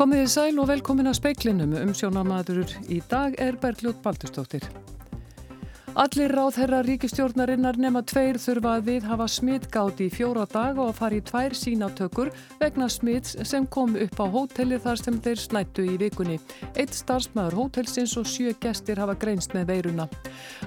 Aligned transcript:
Komið 0.00 0.22
í 0.24 0.28
sæl 0.32 0.56
og 0.62 0.70
velkomin 0.70 1.10
að 1.10 1.18
speiklinum 1.18 1.74
um 1.76 1.90
sjónamaður 1.92 2.70
í 2.88 3.02
dag 3.10 3.34
er 3.36 3.58
Bergljótt 3.60 3.98
Baldurstóttir. 4.00 4.64
Allir 6.00 6.32
ráðherra 6.32 6.78
ríkistjórnarinnar 6.80 7.76
nema 7.76 8.00
tveir 8.08 8.38
þurfa 8.40 8.70
að 8.78 8.86
við 8.86 9.04
hafa 9.10 9.26
smittgátt 9.28 9.98
í 10.00 10.06
fjóra 10.08 10.46
dag 10.48 10.78
og 10.80 10.94
að 10.94 10.96
fara 10.96 11.18
í 11.18 11.24
tvær 11.28 11.56
sínatökur 11.60 12.30
vegna 12.56 12.86
smitts 12.88 13.36
sem 13.44 13.66
kom 13.68 13.92
upp 14.00 14.16
á 14.16 14.24
hóteli 14.32 14.78
þar 14.80 14.96
sem 14.96 15.18
þeir 15.20 15.42
snættu 15.42 15.84
í 15.84 15.98
vikunni. 16.00 16.38
Eitt 16.72 16.96
starfsmæður 16.96 17.58
hótelsins 17.58 18.16
og 18.16 18.24
sjö 18.32 18.54
gestir 18.64 18.96
hafa 18.96 19.18
greinst 19.20 19.52
með 19.52 19.74
veiruna. 19.74 20.08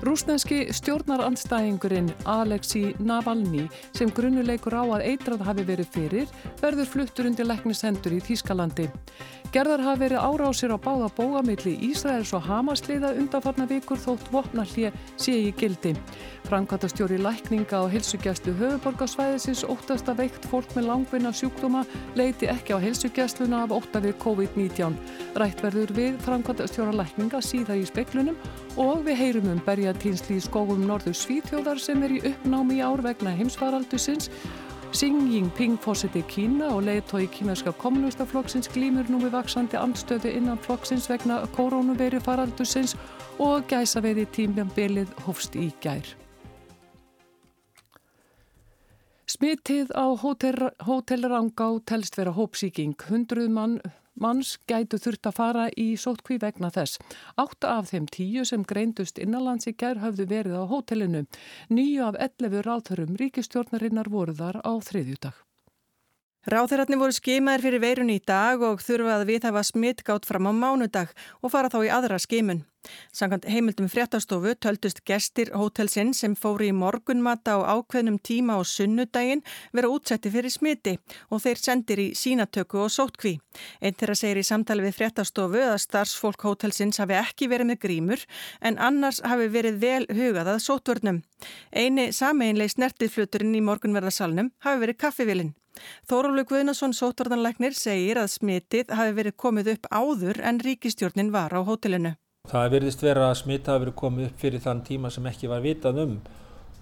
Rúsneski 0.05 0.67
stjórnarandstæðingurinn 0.69 2.13
Alexi 2.29 2.91
Navalny 3.01 3.65
sem 3.89 4.13
grunnuleikur 4.13 4.77
á 4.77 4.85
að 4.85 5.07
eitrað 5.15 5.47
hafi 5.49 5.65
verið 5.65 5.93
fyrir 5.97 6.41
verður 6.61 6.93
fluttur 6.93 7.31
undir 7.31 7.49
leknishendur 7.49 8.13
í 8.13 8.21
Þýskalandi. 8.21 8.85
Gerðar 9.53 9.83
hafi 9.85 10.01
verið 10.07 10.21
árásir 10.21 10.71
á 10.73 10.81
báða 10.81 11.11
bógamilli 11.13 11.75
Ísraels 11.89 12.31
og 12.33 12.41
Hamasliða 12.47 13.11
undanfarnar 13.17 13.69
vikur 13.69 13.99
þótt 14.01 14.31
vopnallið 14.33 14.95
sé 15.23 15.35
í 15.47 15.51
gildi. 15.55 15.93
Frankvæntastjóri 16.43 17.17
lækninga 17.23 17.79
á 17.79 17.87
helsugjæslu 17.87 18.51
höfuborgarsvæðisins 18.59 19.63
óttast 19.71 20.09
að 20.11 20.25
veikt 20.25 20.47
fólk 20.51 20.73
með 20.75 20.89
langvinna 20.89 21.31
sjúkdóma 21.33 21.85
leiti 22.19 22.49
ekki 22.51 22.75
á 22.75 22.83
helsugjæsluna 22.83 23.63
af 23.63 23.75
ótta 23.77 24.01
við 24.03 24.17
COVID-19. 24.23 24.97
Rætt 25.39 25.63
verður 25.63 25.95
við 25.95 26.19
Frankvæntastjóra 26.25 26.97
lækninga 26.99 27.39
síða 27.39 27.79
í 27.79 27.87
speklunum 27.87 28.35
og 28.75 29.05
við 29.07 29.19
heyrum 29.21 29.53
um 29.53 29.63
berjatýnsli 29.63 30.41
í 30.41 30.43
skógum 30.43 30.83
norðu 30.89 31.15
Svíþjóðar 31.15 31.79
sem 31.79 32.03
er 32.03 32.17
í 32.17 32.21
uppnámi 32.33 32.81
í 32.81 32.83
ár 32.83 33.01
vegna 33.05 33.31
heimsvaraldusins 33.39 34.29
Xi 34.93 35.07
Jinping 35.09 35.79
fórseti 35.81 36.21
Kína 36.29 36.67
og 36.75 36.83
leiðtói 36.85 37.25
kímerska 37.33 37.71
kommunistaflokksins 37.81 38.69
glýmur 38.69 39.07
nú 39.09 39.17
við 39.23 39.31
vaksandi 39.33 39.79
andstöðu 39.79 40.29
innan 40.37 40.59
flokksins 40.61 41.07
vegna 41.09 41.39
koronaviru 41.55 42.19
faraldusins 42.21 42.93
og 43.41 43.65
gæsa 43.71 44.03
veiði 44.05 44.27
tímjambilið 44.35 45.09
hófst 45.25 45.57
í 45.57 45.71
gær. 45.81 46.05
Smitið 49.25 49.89
á 49.97 50.13
Hótel 50.13 51.25
Rangá 51.25 51.71
telst 51.89 52.21
vera 52.21 52.35
hópsíking. 52.37 52.93
Hundruð 53.09 53.49
mann 53.49 53.79
manns 54.19 54.57
gætu 54.69 54.99
þurft 55.01 55.29
að 55.29 55.37
fara 55.37 55.67
í 55.77 55.93
sótkví 55.99 56.39
vegna 56.41 56.69
þess. 56.73 56.99
Átta 57.39 57.77
af 57.77 57.91
þeim 57.91 58.09
tíu 58.11 58.45
sem 58.45 58.65
greindust 58.67 59.21
innanlands 59.21 59.69
í 59.69 59.75
gerð 59.77 60.03
hafðu 60.05 60.27
verið 60.29 60.59
á 60.59 60.63
hótelinu. 60.69 61.23
Nýju 61.69 62.09
af 62.09 62.19
11 62.27 62.65
ráðhörum 62.67 63.17
ríkistjórnarinnar 63.21 64.11
voru 64.11 64.35
þar 64.37 64.61
á 64.61 64.71
þriðjúdag. 64.83 65.39
Ráðherratni 66.43 66.97
voru 66.99 67.15
skimaðir 67.15 67.63
fyrir 67.63 67.79
veirunni 67.79 68.17
í 68.19 68.23
dag 68.27 68.59
og 68.67 68.81
þurfa 68.83 69.21
að 69.21 69.29
við 69.29 69.45
hafa 69.47 69.63
smittgátt 69.63 70.27
fram 70.27 70.51
á 70.51 70.51
mánudag 70.51 71.13
og 71.39 71.53
fara 71.53 71.71
þá 71.71 71.79
í 71.87 71.91
aðra 71.95 72.19
skimun. 72.19 72.65
Sankant 73.15 73.45
heimildum 73.49 73.87
fréttastofu 73.91 74.53
töldust 74.59 75.01
gestir 75.07 75.51
hótelsinn 75.55 76.13
sem 76.17 76.35
fóri 76.35 76.69
í 76.71 76.75
morgunmata 76.75 77.55
á 77.55 77.77
ákveðnum 77.77 78.19
tíma 78.19 78.57
á 78.57 78.61
sunnudaginn 78.67 79.43
vera 79.73 79.91
útsetti 79.93 80.31
fyrir 80.33 80.51
smiti 80.51 80.97
og 81.29 81.43
þeir 81.45 81.61
sendir 81.61 82.03
í 82.03 82.07
sínatöku 82.17 82.83
og 82.83 82.91
sótkví. 82.91 83.37
Einn 83.81 83.97
þeirra 83.99 84.17
segir 84.19 84.41
í 84.41 84.47
samtali 84.47 84.85
við 84.87 84.97
fréttastofu 84.99 85.63
að 85.63 85.81
starfsfólk 85.85 86.47
hótelsins 86.47 87.01
hafi 87.01 87.17
ekki 87.19 87.49
verið 87.51 87.71
með 87.71 87.81
grímur 87.87 88.27
en 88.61 88.79
annars 88.79 89.21
hafi 89.23 89.49
verið 89.53 89.81
vel 89.83 90.05
hugað 90.11 90.53
að 90.55 90.63
sótvörnum. 90.67 91.23
Eini 91.71 92.11
sameinleis 92.11 92.77
nertið 92.77 93.19
í 93.43 93.61
morgunverðarsalnum 93.61 94.51
hafi 94.65 94.85
verið 94.85 94.99
kaffivilinn. 95.05 95.53
Þórólug 96.09 96.51
Guðnason 96.51 96.93
sótvartanleiknir 96.93 97.73
segir 97.77 98.19
að 98.21 98.33
smitið 98.35 98.93
hafi 98.97 99.15
verið 99.19 99.39
komið 99.45 99.71
upp 99.73 99.89
áður 99.89 100.41
en 100.49 100.61
ríkistjórnin 100.67 101.33
var 101.33 101.55
á 101.57 101.61
hótelinu. 101.65 102.13
Það 102.51 102.73
verðist 102.73 103.03
vera 103.05 103.29
að 103.29 103.37
smitið 103.39 103.71
hafi 103.71 103.81
verið 103.85 103.93
komið 104.01 104.25
upp 104.27 104.41
fyrir 104.41 104.61
þann 104.63 104.81
tíma 104.83 105.11
sem 105.15 105.27
ekki 105.29 105.47
var 105.47 105.61
vitað 105.63 105.99
um 106.03 106.15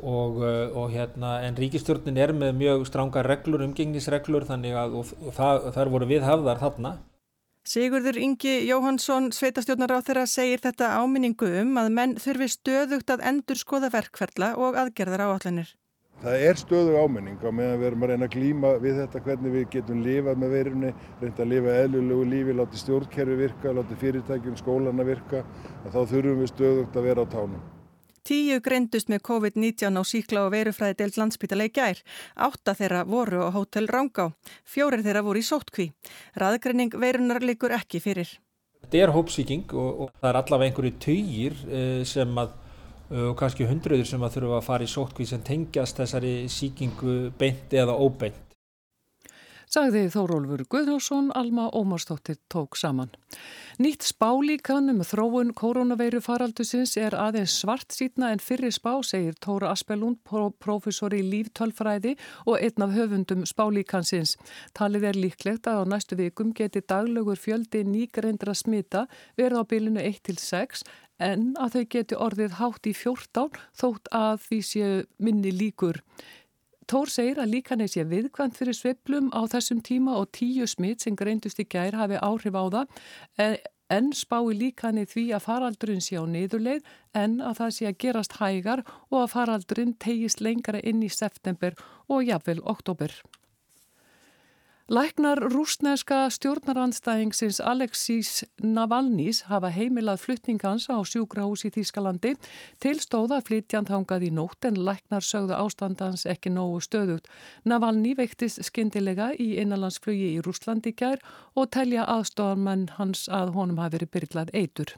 og, 0.01 0.39
eh, 0.41 0.73
og 0.73 0.89
hérna 0.89 1.35
en 1.45 1.59
ríkistjórnin 1.59 2.17
er 2.17 2.33
með 2.33 2.55
mjög 2.57 2.87
stránga 2.89 3.21
reglur, 3.27 3.61
umgengnisreglur 3.67 4.47
þannig 4.49 4.73
að 4.73 4.95
og, 4.97 5.11
og 5.21 5.35
það, 5.37 5.67
þar 5.75 5.91
voru 5.93 6.07
við 6.09 6.25
hafðar 6.25 6.61
þarna. 6.63 6.93
Sigurður 7.61 8.17
Ingi 8.17 8.55
Jóhansson, 8.65 9.29
sveitastjórnar 9.37 9.93
á 9.93 9.99
þeirra, 10.01 10.25
segir 10.25 10.63
þetta 10.63 10.95
áminningu 10.97 11.51
um 11.61 11.77
að 11.77 11.91
menn 11.93 12.17
þurfi 12.17 12.49
stöðugt 12.55 13.13
að 13.13 13.21
endur 13.29 13.61
skoða 13.61 13.91
verkferðla 13.93 14.55
og 14.57 14.81
aðgerðar 14.81 15.27
áallanir. 15.27 15.75
Það 16.21 16.43
er 16.45 16.59
stöðu 16.59 16.97
ámenning 17.01 17.41
á 17.41 17.49
meðan 17.49 17.79
við 17.81 17.87
erum 17.87 18.03
að 18.05 18.11
reyna 18.11 18.27
að 18.27 18.33
glýma 18.35 18.71
við 18.83 18.97
þetta 18.99 19.21
hvernig 19.25 19.53
við 19.55 19.63
getum 19.73 20.03
lifað 20.05 20.35
með 20.43 20.51
veirunni, 20.53 20.91
reynda 21.17 21.41
að 21.41 21.49
lifa 21.49 21.77
eðlulegu 21.81 22.27
lífi, 22.29 22.53
láti 22.59 22.81
stjórnkerfi 22.81 23.37
virka, 23.39 23.73
láti 23.73 23.97
fyrirtækjum, 24.03 24.59
skólana 24.59 25.07
virka, 25.07 25.41
þá 25.87 25.97
þurfum 26.11 26.43
við 26.43 26.51
stöðugt 26.51 27.01
að 27.01 27.07
vera 27.09 27.25
á 27.25 27.31
tánum. 27.33 27.63
Tíu 28.21 28.61
greindust 28.61 29.09
með 29.09 29.23
COVID-19 29.31 29.97
á 29.97 30.03
síkla 30.05 30.45
og 30.45 30.53
verufræði 30.53 30.99
deilt 30.99 31.17
landspítala 31.17 31.65
í 31.65 31.73
gær. 31.73 32.05
Átta 32.37 32.77
þeirra 32.77 33.01
voru 33.09 33.41
á 33.41 33.49
hótel 33.49 33.89
Rángá. 33.89 34.29
Fjórir 34.61 35.01
þeirra 35.01 35.25
voru 35.25 35.41
í 35.41 35.47
sóttkví. 35.47 35.89
Raðgreining 36.37 36.93
veirunar 37.01 37.41
likur 37.41 37.73
ekki 37.73 37.97
fyrir. 37.97 38.29
Þetta 38.85 39.01
er 39.07 39.15
hópsíking 39.15 39.73
og, 39.73 40.05
og 40.05 40.13
það 40.21 40.29
er 40.29 40.39
allavega 40.43 40.69
einhverju 40.69 40.93
töyir 41.01 41.57
eh, 41.65 42.03
sem 42.05 42.37
að 42.37 42.60
og 43.11 43.35
kannski 43.39 43.67
hundruður 43.67 44.07
sem 44.07 44.23
að 44.23 44.37
þurfa 44.37 44.61
að 44.61 44.69
fara 44.69 44.87
í 44.87 44.91
sótkví 44.91 45.27
sem 45.27 45.43
tengjast 45.43 45.99
þessari 45.99 46.35
síkingu 46.51 47.17
beint 47.39 47.73
eða 47.75 47.97
óbeint. 47.99 48.47
Sagði 49.71 50.09
Þórólfur 50.11 50.65
Guðjónsson, 50.67 51.29
Alma 51.31 51.69
Ómarsdóttir 51.71 52.35
tók 52.51 52.75
saman. 52.75 53.07
Nýtt 53.79 54.03
spálíkan 54.03 54.91
um 54.91 54.99
þróun 55.07 55.53
koronaveiru 55.55 56.19
faraldusins 56.19 56.97
er 56.99 57.15
aðeins 57.15 57.53
svart 57.61 57.95
sítna 57.95 58.33
en 58.35 58.43
fyrri 58.43 58.67
spá, 58.75 58.97
segir 58.99 59.37
Tóra 59.39 59.69
Aspelund, 59.71 60.19
profesor 60.59 61.15
í 61.15 61.21
líftölfræði 61.23 62.17
og 62.43 62.59
einn 62.59 62.83
af 62.83 62.91
höfundum 62.97 63.45
spálíkansins. 63.47 64.35
Talið 64.75 65.07
er 65.07 65.21
líklegt 65.23 65.71
að 65.71 65.87
á 65.87 65.91
næstu 65.95 66.19
vikum 66.19 66.51
geti 66.51 66.83
daglögur 66.83 67.39
fjöldi 67.39 67.85
nýgreindra 67.87 68.51
smita 68.51 69.05
verið 69.39 69.63
á 69.63 69.63
bylunu 69.71 70.03
1-6 70.03 70.83
en 71.21 71.51
að 71.61 71.75
þau 71.77 71.83
geti 71.95 72.19
orðið 72.27 72.59
hátt 72.59 72.87
í 72.89 72.93
14 72.97 73.59
þótt 73.77 74.13
að 74.17 74.45
því 74.47 74.61
séu 74.67 74.93
minni 75.21 75.53
líkur. 75.55 76.01
Tór 76.91 77.07
segir 77.07 77.39
að 77.39 77.53
líkan 77.53 77.83
er 77.83 77.91
sé 77.91 78.03
viðkvæmt 78.03 78.57
fyrir 78.57 78.75
sveplum 78.75 79.29
á 79.31 79.47
þessum 79.47 79.79
tíma 79.85 80.17
og 80.19 80.31
tíu 80.35 80.65
smitt 80.67 81.05
sem 81.05 81.15
greindust 81.15 81.61
í 81.61 81.67
gær 81.69 81.95
hafi 81.95 82.17
áhrif 82.19 82.57
á 82.57 82.65
það 82.73 83.61
en 83.91 84.09
spái 84.15 84.55
líkanir 84.55 85.09
því 85.11 85.25
að 85.35 85.45
faraldurinn 85.45 86.03
sé 86.03 86.19
á 86.19 86.23
niðurleið 86.23 86.87
en 87.17 87.39
að 87.43 87.57
það 87.59 87.75
sé 87.77 87.89
að 87.89 87.99
gerast 88.03 88.37
hægar 88.39 88.83
og 89.09 89.17
að 89.21 89.31
faraldurinn 89.35 89.93
tegist 89.99 90.43
lengra 90.43 90.81
inn 90.83 91.03
í 91.03 91.11
september 91.11 91.75
og 92.07 92.25
jafnvel 92.27 92.59
oktober. 92.73 93.11
Læknar 94.91 95.39
rúsneska 95.39 96.25
stjórnarandstæðingsins 96.35 97.61
Alexís 97.63 98.41
Navalnís 98.59 99.37
hafa 99.47 99.69
heimilað 99.71 100.17
flyttingans 100.19 100.89
á 100.91 100.99
sjúkrahús 101.07 101.61
í 101.63 101.69
Þýskalandi 101.71 102.33
til 102.83 102.97
stóða 102.99 103.37
flytjandhangað 103.47 104.25
í 104.27 104.31
nótt 104.35 104.67
en 104.67 104.81
læknar 104.83 105.23
sögðu 105.23 105.55
ástandans 105.55 106.25
ekki 106.33 106.51
nógu 106.51 106.81
stöðut. 106.83 107.29
Navalní 107.63 108.17
veiktist 108.19 108.59
skindilega 108.67 109.29
í 109.31 109.53
innanlandsflugi 109.63 110.33
í 110.33 110.43
Rúslandi 110.43 110.91
gær 110.91 111.23
og 111.55 111.71
telja 111.71 112.03
aðstofarmann 112.17 112.89
hans 112.97 113.29
að 113.31 113.55
honum 113.55 113.79
hafi 113.79 113.95
verið 113.95 114.13
byrlað 114.17 114.53
eitur. 114.59 114.97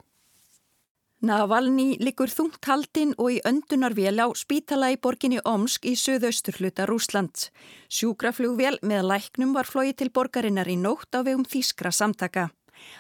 Navalny 1.23 1.93
likur 2.03 2.27
þungt 2.27 2.67
haldinn 2.67 3.13
og 3.15 3.29
í 3.31 3.37
öndunarvél 3.47 4.19
á 4.19 4.27
spítala 4.35 4.89
í 4.91 4.97
borginni 4.99 5.37
Omsk 5.47 5.85
í 5.87 5.93
söðausturhluta 5.95 6.83
Rúsland. 6.89 7.45
Sjúkraflugvél 7.87 8.81
með 8.83 9.07
læknum 9.07 9.53
var 9.55 9.63
flóið 9.63 9.93
til 10.01 10.09
borgarinnar 10.11 10.67
í 10.67 10.75
nótt 10.75 11.15
á 11.15 11.23
vegum 11.23 11.47
Þískra 11.47 11.93
samtaka. 11.95 12.49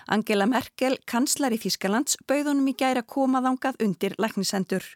Angela 0.07 0.47
Merkel, 0.47 0.95
kanslar 1.03 1.51
í 1.51 1.59
Þískalands, 1.59 2.15
bauðunum 2.23 2.71
í 2.71 2.77
gæra 2.79 3.03
komaðangað 3.03 3.83
undir 3.83 4.15
læknisendur. 4.15 4.87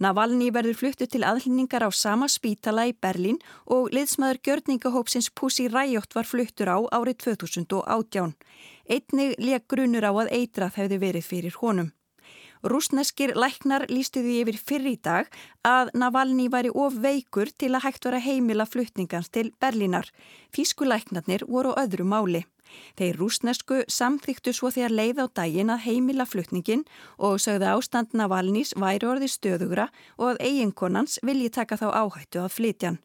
Navalny 0.00 0.48
verður 0.48 0.80
fluttu 0.80 1.04
til 1.04 1.26
aðlýningar 1.28 1.84
á 1.84 1.92
sama 1.92 2.24
spítala 2.32 2.88
í 2.88 2.96
Berlín 2.96 3.36
og 3.68 3.92
liðsmaður 3.92 4.40
gjörningahópsins 4.48 5.28
Pussy 5.28 5.68
Riot 5.68 6.16
var 6.16 6.24
fluttur 6.24 6.72
á 6.72 6.80
árið 6.88 7.20
2018. 7.36 8.32
Einnig 8.88 9.36
leik 9.36 9.68
grunur 9.68 10.08
á 10.08 10.12
að 10.16 10.32
eitrað 10.40 10.80
hefði 10.80 11.04
verið 11.04 11.28
fyrir 11.28 11.60
honum. 11.60 11.92
Rúsneskir 12.62 13.34
læknar 13.34 13.88
lístu 13.90 14.22
því 14.22 14.34
yfir 14.44 14.58
fyrr 14.68 14.84
í 14.86 14.94
dag 15.02 15.30
að 15.66 15.90
Navalny 15.98 16.46
væri 16.46 16.70
of 16.70 16.94
veikur 17.02 17.50
til 17.58 17.72
að 17.74 17.88
hægt 17.88 18.06
vera 18.06 18.20
heimila 18.22 18.66
flutningans 18.66 19.32
til 19.34 19.50
Berlínar. 19.58 20.06
Fískulæknarnir 20.54 21.42
voru 21.48 21.74
á 21.74 21.82
öðru 21.82 22.06
máli. 22.06 22.44
Þeir 22.96 23.18
rúsnesku 23.18 23.82
samþyktu 23.90 24.54
svo 24.54 24.70
þegar 24.70 24.94
leið 24.94 25.22
á 25.22 25.26
daginn 25.42 25.72
að 25.74 25.84
heimila 25.86 26.26
flutningin 26.26 26.84
og 27.18 27.40
sögðu 27.42 27.66
ástand 27.74 28.14
Navalnys 28.14 28.76
væri 28.78 29.08
orði 29.10 29.28
stöðugra 29.28 29.88
og 30.16 30.32
að 30.32 30.42
eiginkonans 30.46 31.18
vilji 31.26 31.50
taka 31.50 31.80
þá 31.80 31.88
áhættu 31.90 32.44
að 32.44 32.54
flytjan. 32.58 33.00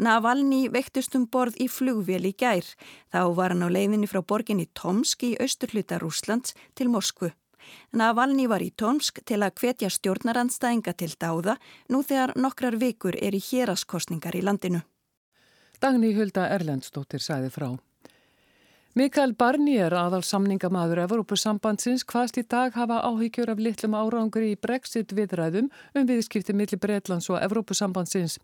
Navalny 0.00 0.66
veiktust 0.72 1.14
um 1.14 1.28
borð 1.28 1.58
í 1.60 1.68
flugvél 1.68 2.24
í 2.26 2.32
gær. 2.34 2.64
Þá 3.12 3.20
var 3.36 3.52
hann 3.52 3.62
á 3.62 3.68
leiðinni 3.68 4.08
frá 4.08 4.22
borginni 4.24 4.66
Tomsk 4.74 5.22
í 5.28 5.36
austurhluta 5.38 6.00
Rúslands 6.00 6.56
til 6.74 6.88
Moskvu. 6.88 7.30
Navalny 7.92 8.48
var 8.48 8.62
í 8.64 8.70
Tomsk 8.70 9.20
til 9.28 9.42
að 9.42 9.60
hvetja 9.60 9.90
stjórnarandstæðinga 9.92 10.94
til 10.96 11.12
dáða 11.14 11.56
nú 11.88 12.02
þegar 12.02 12.34
nokkrar 12.36 12.78
vikur 12.80 13.18
er 13.20 13.34
í 13.34 13.42
héraskostningar 13.42 14.36
í 14.36 14.42
landinu. 14.42 14.82
Dagni 15.82 16.12
Hulda 16.14 16.46
Erlendstóttir 16.54 17.22
sæði 17.22 17.50
frá. 17.50 17.72
Mikael 18.92 19.30
Barnier, 19.32 19.94
aðal 19.96 20.20
samningamaður 20.20 20.98
Evrópusambandsins, 21.06 22.02
hvaðst 22.04 22.36
í 22.36 22.42
dag 22.44 22.74
hafa 22.76 22.98
áhyggjur 23.08 23.48
af 23.48 23.60
litlum 23.64 23.94
árangri 23.96 24.50
í 24.52 24.58
brexit 24.60 25.14
viðræðum 25.16 25.70
um 25.96 26.08
viðskipti 26.10 26.52
millir 26.52 26.76
Breitlands 26.76 27.30
og 27.32 27.38
Evrópusambandsins. 27.40 28.34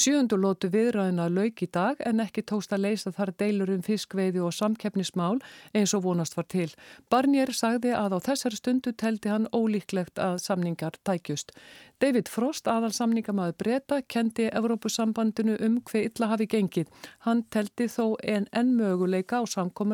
Sjöndu 0.00 0.38
lótu 0.40 0.70
viðræðina 0.72 1.26
lauk 1.28 1.60
í 1.60 1.68
dag 1.68 2.00
en 2.08 2.22
ekki 2.24 2.40
tóst 2.48 2.72
að 2.72 2.86
leysa 2.86 3.12
þar 3.12 3.34
deilur 3.42 3.74
um 3.74 3.82
fiskveiði 3.84 4.40
og 4.46 4.56
samkeppnismál 4.56 5.42
eins 5.76 5.92
og 5.92 6.06
vonast 6.06 6.40
var 6.40 6.48
til. 6.48 6.70
Barnier 7.12 7.52
sagði 7.52 7.92
að 7.92 8.16
á 8.16 8.18
þessari 8.30 8.62
stundu 8.62 8.94
teldi 8.96 9.28
hann 9.28 9.50
ólíklegt 9.52 10.16
að 10.16 10.40
samningar 10.40 10.96
tækjust. 11.04 11.52
David 11.98 12.28
Frost, 12.30 12.68
aðal 12.70 12.92
samningamaður 12.94 13.56
breyta, 13.58 13.96
kendi 14.06 14.44
Evrópusambandinu 14.54 15.56
um 15.66 15.80
hver 15.82 16.04
illa 16.06 16.28
hafi 16.30 16.46
gengið. 16.46 16.86
Hann 17.26 17.40
teldi 17.50 17.88
þó 17.90 18.14
en 18.22 18.46
enn 18.54 18.76
möguleika 18.78 19.40
á 19.42 19.44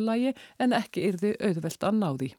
samkominnlægi 0.05 0.35
en 0.61 0.73
ekki 0.73 1.09
yrði 1.11 1.37
auðvelt 1.41 1.85
að 1.85 2.01
náði. 2.01 2.35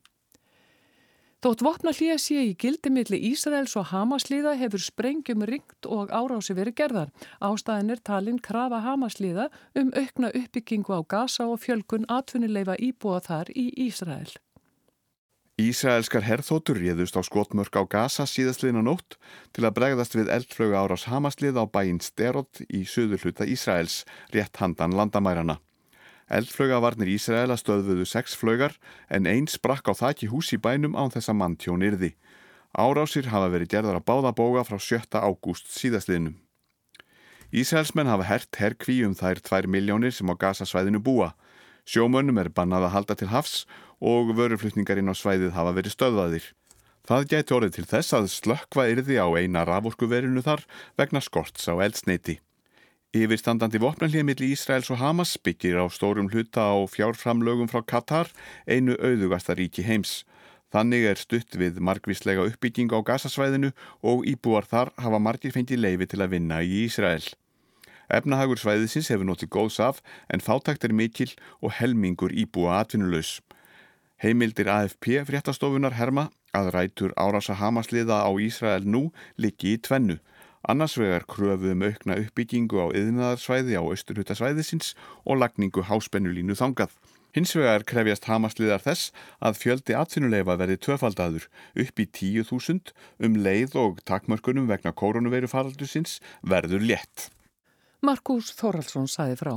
Þótt 1.46 1.62
vopna 1.62 1.92
hlýja 1.94 2.18
sé 2.18 2.42
í 2.42 2.56
gildi 2.58 2.90
milli 2.90 3.20
Ísraels 3.30 3.76
og 3.78 3.92
Hamaslíða 3.92 4.56
hefur 4.58 4.82
sprengjum 4.82 5.44
ringt 5.46 5.86
og 5.86 6.10
árási 6.10 6.56
verið 6.58 6.76
gerðar. 6.80 7.12
Ástæðin 7.40 7.92
er 7.94 8.02
talinn 8.02 8.40
krafa 8.42 8.80
Hamaslíða 8.82 9.52
um 9.76 9.92
aukna 9.94 10.32
uppbyggingu 10.34 10.90
á 10.90 11.02
gasa 11.06 11.46
og 11.46 11.62
fjölkun 11.62 12.08
atvinnileifa 12.10 12.80
íbúa 12.82 13.22
þar 13.22 13.52
í 13.54 13.70
Ísrael. 13.78 14.32
Ísraelskar 15.62 16.26
herþótur 16.26 16.82
réðust 16.82 17.16
á 17.16 17.22
skotmörk 17.24 17.78
á 17.78 17.84
Gaza 17.88 18.26
síðastliðin 18.28 18.82
á 18.82 18.84
nótt 18.90 19.16
til 19.54 19.64
að 19.64 19.78
bregðast 19.78 20.18
við 20.18 20.34
eldflögu 20.34 20.76
árás 20.76 21.06
Hamaslið 21.08 21.62
á 21.62 21.64
bæinn 21.70 22.02
Sterot 22.02 22.60
í 22.68 22.84
söður 22.90 23.22
hluta 23.22 23.46
Ísraels, 23.46 24.02
rétt 24.34 24.58
handan 24.60 24.98
landamærarna. 24.98 25.62
Eldflögavarnir 26.25 27.12
Ísraela 27.13 27.54
stöðuðu 27.60 28.06
sex 28.10 28.33
flögar 28.33 28.74
en 29.13 29.27
einn 29.30 29.45
sprakk 29.51 29.92
á 29.92 29.94
þakki 29.94 30.31
hús 30.31 30.50
í 30.56 30.57
bænum 30.57 30.98
án 30.98 31.13
þess 31.13 31.30
að 31.30 31.39
manntjón 31.42 31.86
yrði. 31.86 32.16
Árásir 32.74 33.30
hafa 33.30 33.51
verið 33.54 33.72
gerðar 33.75 34.00
að 34.00 34.07
báða 34.10 34.33
bóga 34.36 34.66
frá 34.66 34.80
7. 34.81 35.22
ágúst 35.22 35.69
síðastliðinum. 35.72 36.33
Ísraelsmenn 37.54 38.10
hafa 38.10 38.25
hert 38.25 38.57
herkví 38.60 38.98
um 39.06 39.13
þær 39.16 39.39
2 39.45 39.69
miljónir 39.69 40.12
sem 40.12 40.27
á 40.27 40.36
Gaza 40.36 40.66
svæðinu 40.66 41.00
búa. 41.00 41.36
Sjómönnum 41.86 42.42
er 42.42 42.50
bannað 42.50 42.88
að 42.89 42.95
halda 42.98 43.16
til 43.16 43.30
hafs 43.30 43.66
og 44.01 44.33
vöruflutningar 44.36 44.98
inn 44.98 45.13
á 45.13 45.16
svæðið 45.16 45.54
hafa 45.54 45.75
verið 45.77 45.94
stöðvaðir. 45.94 46.48
Það 47.06 47.27
gæti 47.30 47.54
orðið 47.54 47.75
til 47.77 47.86
þess 47.94 48.18
að 48.18 48.31
slökkva 48.33 48.88
yrði 48.89 49.22
á 49.22 49.27
eina 49.38 49.62
raforkuverinu 49.69 50.42
þar 50.42 50.66
vegna 50.98 51.22
skorts 51.22 51.69
á 51.69 51.77
eldsneiti. 51.77 52.39
Yfirstandandi 53.16 53.80
vopnarlið 53.80 54.26
millir 54.28 54.52
Ísraels 54.52 54.90
og 54.92 54.98
Hamas 55.00 55.38
byggir 55.40 55.78
á 55.80 55.88
stórum 55.88 56.28
hluta 56.28 56.66
á 56.68 56.76
fjárframlögum 56.84 57.70
frá 57.72 57.80
Katar, 57.88 58.28
einu 58.68 58.98
auðugasta 59.00 59.56
ríki 59.56 59.86
heims. 59.88 60.26
Þannig 60.76 61.06
er 61.08 61.22
stutt 61.22 61.56
við 61.56 61.80
margvíslega 61.80 62.44
uppbygging 62.50 62.92
á 62.92 63.00
gasasvæðinu 63.08 63.72
og 64.04 64.28
íbúar 64.28 64.68
þar 64.68 64.92
hafa 65.00 65.22
margir 65.24 65.56
fengið 65.56 65.80
leifi 65.86 66.10
til 66.12 66.20
að 66.26 66.34
vinna 66.36 66.60
í 66.60 66.84
Ísrael. 66.90 67.24
Efnahagur 68.12 68.60
svæðisins 68.60 69.08
hefur 69.14 69.32
notið 69.32 69.54
góðs 69.56 69.80
af 69.80 70.04
en 70.28 70.44
fátækt 70.44 70.84
er 70.84 70.92
mikil 70.92 71.32
og 71.64 71.72
helmingur 71.80 72.36
íbúa 72.36 72.82
atvinnulegs. 72.82 73.38
Heimildir 74.20 74.68
AFP 74.68 75.24
fréttastofunar 75.24 75.96
herma 75.96 76.34
að 76.52 76.74
rætur 76.76 77.16
árasa 77.16 77.56
hamasliða 77.64 78.26
á 78.28 78.32
Ísrael 78.36 78.84
nú 78.84 79.08
liggi 79.40 79.78
í 79.78 79.80
tvennu. 79.80 80.20
Annars 80.68 80.96
vegar 80.98 81.26
kröfu 81.30 81.72
um 81.76 81.84
aukna 81.86 82.16
uppbyggingu 82.18 82.80
á 82.82 82.88
yðnaðarsvæði 82.90 83.76
á 83.78 83.86
austurhutasvæðisins 83.86 84.96
og 85.22 85.38
lagningu 85.44 85.84
háspennulínu 85.86 86.58
þangað. 86.58 86.96
Hins 87.36 87.52
vegar 87.54 87.84
krefjast 87.86 88.26
hamasliðar 88.26 88.82
þess 88.82 89.12
að 89.44 89.60
fjöldi 89.62 89.98
atvinnuleifa 90.00 90.56
verði 90.58 90.80
tvöfaldaður 90.82 91.46
upp 91.84 92.02
í 92.02 92.08
10.000 92.18 92.96
um 93.28 93.38
leið 93.46 93.78
og 93.84 94.02
takmörkunum 94.10 94.72
vegna 94.72 94.96
koronaviru 94.96 95.52
faraldusins 95.52 96.18
verður 96.42 96.82
létt. 96.82 97.30
Markus 98.02 98.50
Þóraldsson 98.58 99.12
sæði 99.12 99.38
frá. 99.44 99.54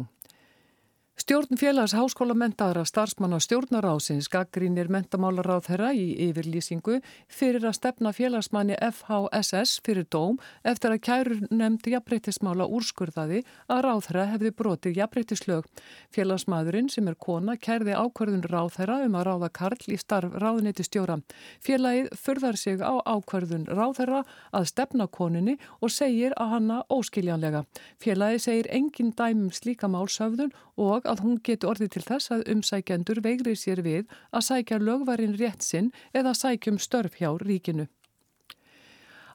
Stjórn 1.18 1.58
félags 1.58 1.96
háskóla 1.98 2.34
mentaðara 2.38 2.84
starfsmanna 2.86 3.40
stjórnaráðsins 3.42 4.28
gaggrínir 4.30 4.86
mentamálaráð 4.86 5.64
þeirra 5.66 5.88
í 5.90 6.04
yfirlýsingu 6.28 7.00
fyrir 7.26 7.64
að 7.66 7.74
stefna 7.74 8.12
félagsmanni 8.14 8.76
FHSS 8.78 9.80
fyrir 9.82 10.06
dóm 10.14 10.36
eftir 10.62 10.94
að 10.94 11.02
kærur 11.08 11.40
nefndi 11.50 11.96
jafnbreytismála 11.96 12.68
úrskurðaði 12.70 13.40
að 13.66 13.82
ráð 13.88 14.02
þeirra 14.06 14.26
hefði 14.30 14.52
brotið 14.60 15.00
jafnbreytislög. 15.00 15.66
Félagsmaðurinn 16.14 16.92
sem 16.94 17.10
er 17.10 17.18
kona 17.18 17.58
kærði 17.58 17.98
ákverðun 17.98 18.46
ráð 18.46 18.70
þeirra 18.76 19.00
um 19.08 19.18
að 19.18 19.26
ráða 19.32 19.50
Karl 19.58 19.90
í 19.90 19.98
starf 19.98 20.38
ráðniti 20.38 20.86
stjóra. 20.86 21.18
Félagið 21.58 22.12
förðar 22.14 22.60
sig 22.62 22.78
á 22.78 22.94
ákverðun 23.02 23.66
ráð 23.66 23.98
þeirra 24.04 24.22
að 24.54 24.70
stefna 24.70 25.10
koninni 25.10 25.58
og 25.82 25.90
segir 25.90 26.38
að 26.38 26.54
hanna 26.54 26.80
óskiljanlega. 26.86 27.66
Félagið 27.98 28.46
segir 28.46 28.70
engin 28.70 29.10
dæmum 29.18 29.50
slíka 29.50 29.90
málsöfðun 29.90 30.54
og 30.78 31.07
að 31.10 31.22
hún 31.24 31.38
geti 31.44 31.68
orðið 31.68 31.92
til 31.94 32.04
þess 32.06 32.34
að 32.34 32.48
umsækjendur 32.54 33.22
veigri 33.24 33.54
sér 33.56 33.82
við 33.86 34.18
að 34.30 34.46
sækja 34.48 34.80
lögvarin 34.82 35.38
rétt 35.40 35.64
sinn 35.66 35.92
eða 36.12 36.34
sækjum 36.36 36.78
störf 36.82 37.18
hjá 37.18 37.32
ríkinu. 37.42 37.88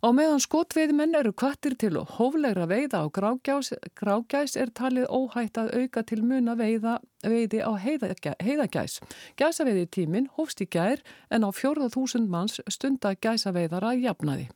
Á 0.03 0.11
meðan 0.11 0.41
skotveiðmenn 0.43 1.15
eru 1.15 1.31
kvattir 1.31 1.77
til 1.79 1.95
hóflegra 1.95 2.65
veiða 2.67 3.03
á 3.03 3.07
grágæs, 3.07 3.69
grágæs 3.95 4.57
er 4.59 4.73
talið 4.75 5.05
óhætt 5.07 5.55
að 5.61 5.71
auka 5.79 6.03
til 6.03 6.19
muna 6.27 6.57
veiða, 6.59 6.97
veiði 7.23 7.61
á 7.63 7.71
heiðagæs. 7.79 8.97
Gæsaveiði 9.39 9.85
tímin 9.95 10.27
hófst 10.35 10.59
í 10.59 10.67
gær 10.67 10.99
en 11.31 11.47
á 11.47 11.49
4.000 11.55 12.27
manns 12.27 12.59
stunda 12.67 13.15
gæsaveiðar 13.15 13.87
að 13.93 14.03
jafnaði. 14.03 14.49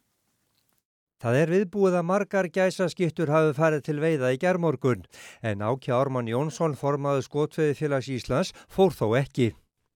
Það 1.18 1.36
er 1.42 1.50
viðbúið 1.50 1.96
að 1.98 2.04
margar 2.06 2.48
gæsaskittur 2.54 3.31
hafi 3.34 3.53
farið 3.58 3.80
til 3.88 3.96
veiða 4.03 4.30
í 4.36 4.38
gerðmorgun 4.38 5.08
en 5.41 5.63
Ákja 5.65 5.96
Ármann 5.98 6.30
Jónsson 6.30 6.75
formaði 6.77 7.24
skotveið 7.25 7.72
félags 7.80 8.10
Íslands 8.13 8.51
fór 8.70 8.94
þó 8.94 9.15
ekki. 9.18 9.48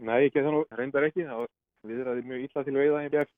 Nei, 0.02 0.32
ekki 0.32 0.42
þannig 0.42 0.74
reyndar 0.80 1.06
ekki. 1.06 1.28
Það 1.28 1.44
var 1.44 1.52
viðræði 1.92 2.26
mjög 2.32 2.48
illa 2.48 2.66
til 2.66 2.76
veiða 2.80 3.04
í 3.06 3.14
gerð. 3.14 3.32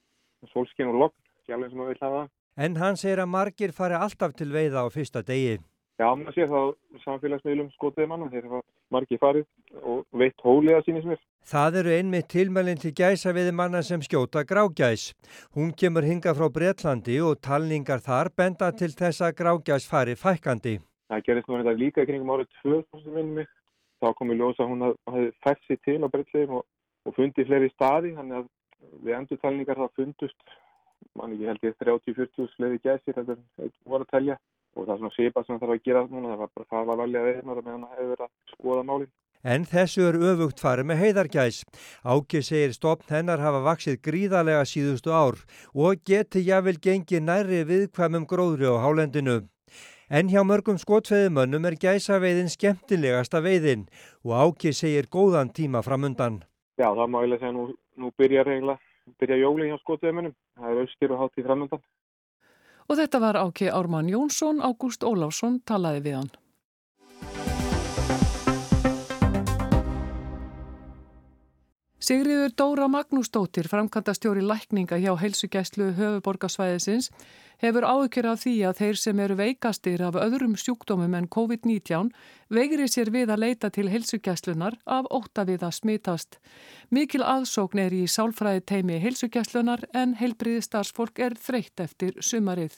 Solskin 0.54 0.94
og 0.94 0.98
lokn, 1.02 1.20
sjálfinn 1.44 1.74
sem 1.74 1.84
við 1.84 1.92
viljum 1.92 2.08
hafa. 2.08 2.24
En 2.56 2.80
hann 2.80 3.00
segir 3.04 3.20
að 3.20 3.32
margir 3.36 3.76
fari 3.76 4.00
alltaf 4.00 4.40
til 4.40 4.52
veiða 4.56 4.84
á 4.84 4.88
fyrsta 4.88 5.26
degi. 5.28 5.60
Já, 6.02 6.08
maður 6.18 6.34
sé 6.34 6.46
það 6.50 6.70
samfélagsmiðlum 7.04 7.68
skotið 7.76 8.08
manna 8.10 8.28
þegar 8.32 8.48
það 8.50 8.62
margir 8.96 9.20
farið 9.22 9.84
og 9.92 10.00
veitt 10.22 10.40
hóliða 10.42 10.80
sínist 10.86 11.06
mér. 11.06 11.20
Það 11.46 11.76
eru 11.82 11.92
einmitt 11.94 12.30
tilmælinn 12.34 12.80
til 12.82 12.94
gæsa 12.98 13.34
við 13.38 13.52
manna 13.54 13.84
sem 13.86 14.02
skjóta 14.02 14.42
grágæs. 14.50 15.12
Hún 15.54 15.70
kemur 15.78 16.08
hinga 16.08 16.34
frá 16.34 16.48
Breitlandi 16.56 17.20
og 17.22 17.44
talningar 17.46 18.02
þar 18.02 18.32
benda 18.36 18.72
til 18.74 18.90
þess 18.90 19.22
að 19.22 19.36
grágæs 19.42 19.86
fari 19.90 20.16
fækandi. 20.18 20.80
Það 21.14 21.26
gerist 21.28 21.52
nú 21.52 21.60
þetta 21.60 21.76
líka 21.78 22.02
í 22.02 22.10
kringum 22.10 22.34
árið 22.34 22.50
2000 22.64 23.14
minnum 23.14 23.38
mig. 23.42 23.52
Þá 24.02 24.10
kom 24.18 24.34
í 24.34 24.40
ljósa 24.40 24.66
að 24.66 24.72
hún 24.74 24.88
hafi 24.90 25.28
fætt 25.46 25.62
sér 25.68 25.80
til 25.86 26.00
á 26.02 26.10
Breitlegum 26.10 26.58
og, 26.58 26.66
og 27.06 27.18
fundið 27.20 27.52
fleiri 27.52 27.70
staði. 27.76 28.16
Þannig 28.18 28.40
að 28.40 28.50
við 29.06 29.20
endur 29.20 29.42
talningar 29.46 29.84
það 29.84 29.94
fundust, 30.00 30.58
mann 31.14 31.38
ekki 31.38 31.52
held 31.52 31.70
ég 31.70 31.78
30-40 31.86 32.52
fleiri 32.58 32.82
gæsir 32.82 33.22
en 33.22 33.30
það 33.30 33.72
voru 33.86 34.08
að 34.08 34.12
telja 34.16 34.40
og 34.76 34.86
það 34.86 34.94
er 34.94 35.02
svona 35.02 35.16
svipað 35.16 35.46
sem 35.46 35.58
það 35.58 35.66
þarf 35.66 35.76
að 35.76 35.84
gera 35.88 36.06
núna, 36.10 36.32
það 36.32 36.42
var 36.42 36.52
bara 36.54 36.70
það 36.72 36.88
var 36.90 37.00
valið 37.02 37.20
að 37.20 37.28
veðna 37.30 37.56
meðan 37.60 37.84
það 37.84 37.98
hefur 37.98 38.12
verið 38.14 38.26
að 38.26 38.56
skoða 38.56 38.86
málinn. 38.90 39.14
En 39.44 39.66
þessu 39.68 40.06
er 40.08 40.18
öfugt 40.24 40.62
farið 40.64 40.88
með 40.88 41.02
heiðargæs. 41.04 41.58
Áki 42.08 42.40
segir 42.48 42.76
stopn 42.78 43.10
hennar 43.12 43.44
hafa 43.44 43.60
vaksið 43.66 43.98
gríðarlega 44.08 44.64
síðustu 44.64 45.12
ár 45.12 45.42
og 45.76 46.00
geti 46.08 46.46
jáfnvel 46.48 46.78
gengið 46.80 47.26
nærri 47.28 47.60
viðkvæmum 47.68 48.24
gróðri 48.30 48.72
á 48.72 48.80
hálendinu. 48.80 49.42
En 50.08 50.32
hjá 50.32 50.44
mörgum 50.48 50.80
skotfeyðumönnum 50.80 51.68
er 51.68 51.76
gæsaveiðin 51.82 52.52
skemmtilegasta 52.54 53.42
veiðin 53.44 53.88
og 54.24 54.38
Áki 54.40 54.72
segir 54.72 55.12
góðan 55.12 55.52
tíma 55.52 55.84
framundan. 55.84 56.44
Já, 56.80 56.88
það 56.96 57.12
má 57.12 57.20
ég 57.24 57.34
lega 57.34 57.44
segja 57.44 57.56
nú, 57.58 57.68
nú 58.00 58.12
byrja 58.18 58.48
byrja 59.20 59.38
jóli 59.42 59.68
hjá 59.68 59.78
skotfeyðumönnum. 59.82 60.36
Það 60.56 60.72
er 60.72 60.82
austir 60.84 61.12
og 61.12 61.20
hátt 61.20 61.40
í 61.42 61.44
framundan. 61.44 61.84
Og 62.90 63.00
þetta 63.00 63.20
var 63.24 63.40
Áki 63.40 63.70
Ármann 63.72 64.12
Jónsson, 64.12 64.62
Ágúst 64.62 65.04
Óláfsson 65.04 65.62
talaði 65.66 66.04
við 66.08 66.18
hann. 66.20 66.32
Sigriður 72.04 72.52
Dóra 72.60 72.90
Magnúsdóttir, 72.92 73.70
framkantastjóri 73.72 74.42
lækninga 74.44 74.98
hjá 75.00 75.14
heilsugæslu 75.22 75.94
höfuborgarsvæðisins, 75.96 77.08
hefur 77.64 77.86
áhyggjur 77.88 78.28
af 78.28 78.42
því 78.44 78.54
að 78.68 78.80
þeir 78.82 78.98
sem 79.00 79.20
eru 79.24 79.36
veikastir 79.40 80.02
af 80.04 80.18
öðrum 80.20 80.56
sjúkdómum 80.60 81.16
en 81.16 81.30
COVID-19 81.32 82.10
veigri 82.54 82.88
sér 82.92 83.12
við 83.14 83.32
að 83.32 83.44
leita 83.46 83.70
til 83.74 83.88
heilsugæslunar 83.92 84.76
af 84.84 85.08
óta 85.08 85.46
við 85.48 85.64
að 85.64 85.78
smitast. 85.80 86.40
Mikil 86.92 87.24
aðsókn 87.24 87.86
er 87.86 87.96
í 87.96 88.04
sálfræði 88.12 88.66
teimi 88.68 89.00
heilsugæslunar 89.04 89.88
en 89.96 90.18
heilbriðistarsfólk 90.20 91.24
er 91.24 91.38
þreytt 91.40 91.86
eftir 91.88 92.20
sumarið. 92.20 92.76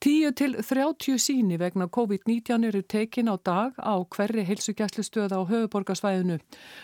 10 0.00 0.32
til 0.36 0.56
30 0.60 1.16
síni 1.18 1.56
vegna 1.56 1.86
COVID-19 1.96 2.66
eru 2.68 2.82
tekin 2.82 3.30
á 3.32 3.36
dag 3.40 3.72
á 3.80 3.96
hverri 4.04 4.44
heilsugjastlustöða 4.44 5.40
á 5.40 5.42
höfuborgarsvæðinu. 5.48 6.36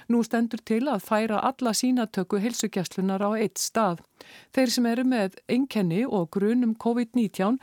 Nú 0.08 0.22
stendur 0.24 0.62
til 0.64 0.88
að 0.88 1.04
færa 1.04 1.42
alla 1.44 1.72
sínatöku 1.76 2.40
heilsugjastlunar 2.40 3.20
á 3.20 3.30
eitt 3.36 3.60
stað. 3.60 4.00
Þeir 4.56 4.70
sem 4.70 4.86
eru 4.86 5.04
með 5.04 5.36
einkenni 5.48 6.06
og 6.06 6.30
grunum 6.32 6.72
COVID-19 6.74 7.58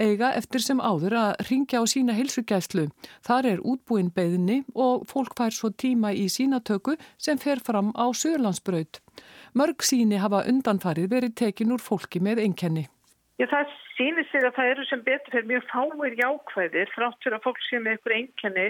eiga 0.00 0.32
eftir 0.32 0.64
sem 0.64 0.80
áður 0.80 1.18
að 1.20 1.50
ringja 1.50 1.82
á 1.82 1.84
sína 1.84 2.16
heilsugjastlu. 2.16 2.88
Þar 3.20 3.50
er 3.52 3.60
útbúin 3.60 4.08
beðinni 4.08 4.62
og 4.74 5.04
fólk 5.10 5.36
fær 5.36 5.52
svo 5.52 5.68
tíma 5.70 6.14
í 6.16 6.30
sínatöku 6.32 6.96
sem 7.18 7.38
fer 7.38 7.60
fram 7.60 7.92
á 7.92 8.08
Söðlandsbraut. 8.08 9.04
Mörg 9.52 9.84
síni 9.84 10.16
hafa 10.16 10.46
undanfarið 10.48 11.12
verið 11.12 11.38
tekin 11.44 11.76
úr 11.76 11.82
fólki 11.82 12.24
með 12.24 12.46
einkenni. 12.48 12.88
Já, 13.34 13.48
það 13.50 13.72
sýnir 13.96 14.26
sig 14.30 14.44
að 14.46 14.54
það 14.54 14.68
eru 14.72 14.84
sem 14.86 15.00
betur 15.02 15.34
fyrir 15.34 15.48
mjög 15.50 15.64
fáir 15.72 16.14
jákvæðir 16.20 16.92
þrátt 16.94 17.24
fyrir 17.24 17.36
að 17.38 17.46
fólk 17.48 17.64
sé 17.66 17.80
með 17.82 17.96
ykkur 17.98 18.14
einkenni 18.18 18.66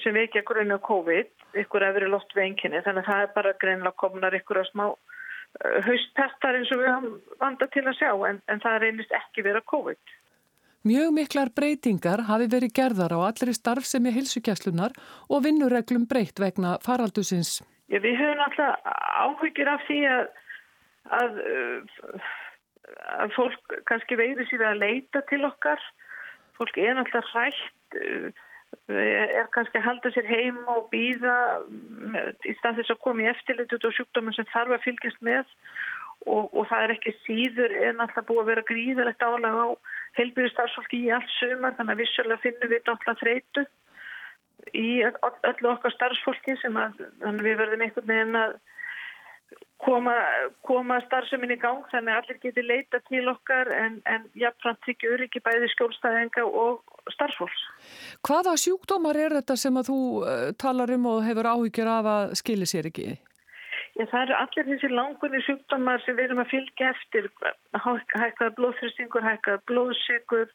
sem 0.00 0.16
vekja 0.16 0.42
grunni 0.48 0.78
á 0.78 0.80
COVID, 0.80 1.28
ykkur 1.60 1.84
að 1.84 1.98
vera 1.98 2.08
lott 2.14 2.32
við 2.32 2.46
einkenni. 2.46 2.80
Þannig 2.86 3.04
að 3.04 3.10
það 3.10 3.24
er 3.26 3.34
bara 3.34 3.52
greinlega 3.60 4.00
komnar 4.00 4.36
að 4.38 4.64
smá 4.70 4.86
uh, 4.88 4.96
haustpestar 5.84 6.56
eins 6.56 6.72
og 6.72 6.80
við 6.80 6.88
hafum 6.88 7.18
vanda 7.42 7.68
til 7.74 7.84
að 7.84 7.98
sjá 8.00 8.10
en, 8.30 8.40
en 8.48 8.64
það 8.64 8.78
reynist 8.86 9.12
ekki 9.18 9.44
vera 9.44 9.60
COVID. 9.74 10.16
Mjög 10.88 11.12
miklar 11.14 11.52
breytingar 11.54 12.24
hafi 12.26 12.48
verið 12.50 12.72
gerðar 12.74 13.12
á 13.14 13.18
allri 13.28 13.52
starfsemi 13.54 14.10
hilsugjæslunar 14.16 14.96
og 15.28 15.44
vinnureglum 15.44 16.08
breytt 16.10 16.40
vegna 16.40 16.78
faraldusins. 16.82 17.60
Já, 17.92 18.00
við 18.00 18.16
höfum 18.18 18.40
alltaf 18.40 18.88
áhugir 19.20 19.68
af 19.68 19.84
því 19.84 20.00
að, 20.10 20.24
að 21.20 21.42
uh, 21.44 22.32
að 23.22 23.34
fólk 23.36 23.76
kannski 23.88 24.18
veirir 24.18 24.48
sér 24.48 24.64
að 24.70 24.82
leita 24.82 25.22
til 25.30 25.42
okkar. 25.48 25.82
Fólk 26.58 26.78
er 26.80 26.96
náttúrulega 26.98 27.30
hrætt 27.32 27.98
eh, 28.00 28.42
er 28.88 29.48
kannski 29.54 29.78
að 29.78 29.86
halda 29.88 30.12
sér 30.14 30.28
heim 30.28 30.60
og 30.72 30.88
býða 30.92 31.36
í 32.48 32.54
stað 32.58 32.80
þess 32.80 32.94
að 32.94 33.02
koma 33.04 33.24
í 33.24 33.30
eftirlit 33.32 33.74
út 33.76 33.86
á 33.86 33.90
sjúkdóminn 33.96 34.36
sem 34.36 34.48
þarf 34.52 34.76
að 34.76 34.86
fylgjast 34.86 35.20
með. 35.24 35.44
Og, 36.22 36.52
og 36.54 36.68
það 36.70 36.84
er 36.84 36.92
ekki 36.94 37.12
síður 37.24 37.72
er 37.74 37.96
náttúrulega 37.98 38.28
búið 38.28 38.42
að 38.42 38.50
vera 38.52 38.66
gríðalegt 38.68 39.24
álag 39.26 39.56
á 39.58 39.66
heilbyrju 40.18 40.52
starfsfólki 40.52 41.00
í 41.02 41.14
allt 41.16 41.32
sumar 41.34 41.74
þannig 41.74 41.96
að 41.96 42.02
vissulega 42.04 42.42
finnum 42.44 42.70
við 42.70 42.84
náttúrulega 42.86 43.22
þreytu 43.22 43.64
í 44.78 44.90
öllu 45.02 45.72
okkar 45.72 45.94
starfsfólki 45.96 46.54
sem 46.60 46.78
að 46.78 47.00
við 47.42 47.58
verðum 47.58 47.82
einhvern 47.86 48.12
veginn 48.12 48.38
að 48.38 48.54
koma, 49.84 50.14
koma 50.66 50.98
starfseminni 51.06 51.56
í 51.58 51.62
gang 51.62 51.82
þannig 51.92 52.14
að 52.14 52.20
allir 52.20 52.40
geti 52.44 52.64
leita 52.64 53.00
til 53.08 53.24
okkar 53.32 53.70
en, 53.76 53.98
en 54.10 54.28
jafnframt 54.38 54.80
tryggja 54.86 55.12
öryggi 55.16 55.42
bæði 55.44 55.70
skjólstæðinga 55.74 56.44
og 56.46 57.02
starfsfólks. 57.16 57.66
Hvaða 58.26 58.54
sjúkdómar 58.62 59.18
er 59.18 59.36
þetta 59.40 59.58
sem 59.58 59.80
að 59.80 59.90
þú 59.90 59.98
uh, 60.22 60.46
talar 60.64 60.94
um 60.96 61.10
og 61.14 61.24
hefur 61.26 61.50
áhyggjur 61.54 61.92
af 61.96 62.10
að 62.14 62.34
skilja 62.42 62.70
sér 62.72 62.90
ekki? 62.92 63.08
Já, 63.92 64.06
það 64.08 64.22
eru 64.22 64.36
allir 64.38 64.68
þessi 64.70 64.92
langunni 64.92 65.42
sjúkdómar 65.46 66.04
sem 66.04 66.16
við 66.16 66.30
erum 66.30 66.44
að 66.44 66.52
fylgja 66.54 66.92
eftir 66.94 67.28
hækkað 67.76 68.54
blóðþristingur, 68.60 69.26
hækkað 69.26 69.66
blóðsikur 69.68 70.54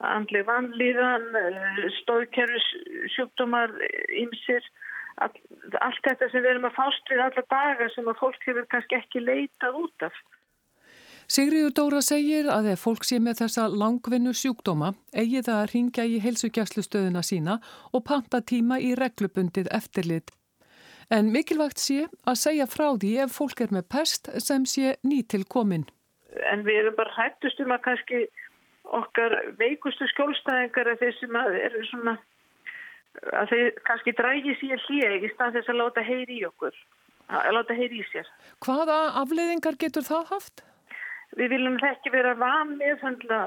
andli 0.00 0.40
vanlíðan 0.48 1.26
eh, 1.36 1.82
stóðkerfis 2.00 2.68
sjúkdómar 3.16 3.74
ímsir 4.16 4.64
allt 5.20 6.02
þetta 6.06 6.28
sem 6.30 6.42
við 6.42 6.50
erum 6.54 6.68
að 6.70 6.76
fást 6.78 7.12
við 7.12 7.22
alla 7.24 7.46
daga 7.52 7.88
sem 7.94 8.08
að 8.08 8.20
fólk 8.20 8.44
hefur 8.48 8.68
kannski 8.72 8.98
ekki 8.98 9.24
leitað 9.24 9.80
út 9.84 10.06
af. 10.08 10.20
Sigriður 11.30 11.74
Dóra 11.78 12.00
segir 12.02 12.48
að 12.50 12.72
ef 12.72 12.80
fólk 12.82 13.04
sé 13.06 13.20
með 13.22 13.44
þessa 13.44 13.68
langvinnu 13.70 14.32
sjúkdóma 14.34 14.88
eigi 15.14 15.44
það 15.46 15.58
að 15.60 15.68
ringja 15.74 16.06
í 16.10 16.16
heilsugjastlustöðuna 16.24 17.22
sína 17.22 17.60
og 17.94 18.02
panta 18.08 18.40
tíma 18.42 18.80
í 18.82 18.96
reglubundið 18.98 19.70
eftirlit. 19.76 20.32
En 21.10 21.30
mikilvægt 21.34 21.78
sé 21.82 22.08
að 22.26 22.40
segja 22.40 22.66
frá 22.70 22.88
því 22.96 23.12
ef 23.24 23.36
fólk 23.38 23.62
er 23.62 23.72
með 23.76 23.86
pest 23.94 24.30
sem 24.42 24.66
sé 24.66 24.96
nýtil 25.06 25.44
komin. 25.46 25.86
En 26.50 26.66
við 26.66 26.82
erum 26.82 26.98
bara 26.98 27.14
hættust 27.14 27.62
um 27.62 27.74
að 27.74 27.84
kannski 27.86 28.24
okkar 28.98 29.36
veikustu 29.58 30.06
skjólstæðingar 30.10 30.90
er 30.90 30.98
þeir 30.98 31.16
sem 31.20 31.38
eru 31.46 31.86
svona 31.92 32.16
að 33.34 33.52
þau 33.52 33.60
kannski 33.88 34.16
drægi 34.16 34.56
sér 34.60 34.82
hlýja 34.86 35.12
í 35.18 35.30
stað 35.34 35.58
þess 35.58 35.72
að 35.72 35.80
láta 35.82 36.06
heyri 36.06 36.40
í 36.40 36.46
okkur 36.48 36.76
að 37.30 37.54
láta 37.54 37.76
heyri 37.78 38.00
í 38.00 38.08
sér. 38.10 38.28
Hvaða 38.64 38.98
afleiðingar 39.22 39.78
getur 39.80 40.06
það 40.06 40.32
haft? 40.34 40.64
Við 41.38 41.52
viljum 41.54 41.76
ekki 41.86 42.10
vera 42.10 42.32
van 42.38 42.72
meðhandla 42.80 43.40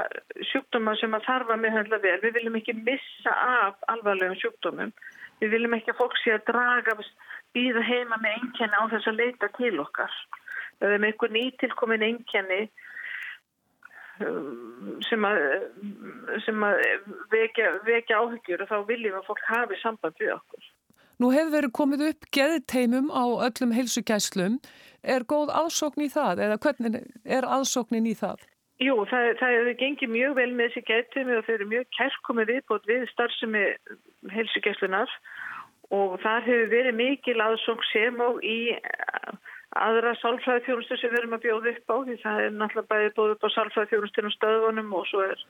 sjúkdóma 0.52 0.94
sem 1.02 1.16
að 1.18 1.26
þarfa 1.26 1.58
meðhandla 1.60 2.00
vel. 2.04 2.20
Við 2.24 2.38
viljum 2.38 2.56
ekki 2.62 2.78
missa 2.80 3.34
af 3.34 3.82
alvarlegum 3.92 4.40
sjúkdómum. 4.40 4.94
Við 5.42 5.52
viljum 5.52 5.76
ekki 5.76 5.92
að 5.92 6.00
fólk 6.00 6.16
sé 6.22 6.38
að 6.38 6.46
draga 6.48 6.96
býða 7.54 7.84
heima 7.84 8.18
með 8.24 8.38
einkenni 8.38 8.80
á 8.80 8.84
þess 8.94 9.10
að 9.12 9.20
leita 9.20 9.50
til 9.58 9.76
okkar. 9.84 10.16
Það 10.80 10.96
er 10.96 11.04
með 11.04 11.12
einhver 11.12 11.34
nýtilkomin 11.36 12.08
einkenni 12.08 12.62
sem 15.08 15.26
að, 15.28 15.42
sem 16.46 16.64
að 16.68 16.80
vekja, 17.34 17.74
vekja 17.88 18.22
áhyggjur 18.22 18.64
og 18.64 18.72
þá 18.72 18.78
viljum 18.88 19.20
að 19.20 19.28
fólk 19.30 19.44
hafi 19.50 19.80
samband 19.82 20.18
við 20.22 20.34
okkur. 20.38 20.72
Nú 21.22 21.30
hefur 21.34 21.54
verið 21.54 21.76
komið 21.78 22.08
upp 22.10 22.26
geðteimum 22.36 23.12
á 23.14 23.24
öllum 23.48 23.76
heilsugæslum. 23.76 24.58
Er 25.04 25.28
góð 25.30 25.54
aðsókn 25.54 26.06
í 26.06 26.10
það 26.12 26.42
eða 26.48 26.58
hvernig 26.64 26.98
er 27.24 27.48
aðsóknin 27.48 28.10
í 28.10 28.16
það? 28.18 28.44
Jú, 28.82 28.96
það, 29.08 29.30
það 29.40 29.56
hefur 29.56 29.78
gengið 29.80 30.12
mjög 30.12 30.36
vel 30.40 30.50
með 30.58 30.70
þessi 30.72 30.86
geðteimi 30.90 31.38
og 31.38 31.46
þau 31.46 31.54
eru 31.54 31.70
mjög 31.72 31.90
kærkomið 31.98 32.52
viðbót 32.52 32.88
við 32.90 33.04
starfsemi 33.12 33.64
heilsugæslunar 34.34 35.16
og 35.94 36.16
það 36.24 36.48
hefur 36.50 36.72
verið 36.74 36.98
mikil 36.98 37.38
aðsókn 37.46 37.90
sem 37.92 38.24
og 38.26 38.42
í 38.44 38.58
aðra 39.80 40.14
sálfræði 40.22 40.66
þjónustu 40.68 40.98
sem 41.00 41.12
við 41.14 41.20
erum 41.24 41.36
að 41.38 41.46
bjóða 41.48 41.74
upp 41.74 41.94
á 41.94 41.98
því 42.06 42.16
það 42.22 42.42
er 42.44 42.56
náttúrulega 42.58 42.92
bæðið 42.94 43.14
bóð 43.18 43.36
upp 43.36 43.46
á 43.48 43.50
sálfræði 43.56 43.92
þjónustinu 43.92 44.32
stöðunum 44.36 44.96
og 44.98 45.06
svo 45.10 45.24
er 45.26 45.46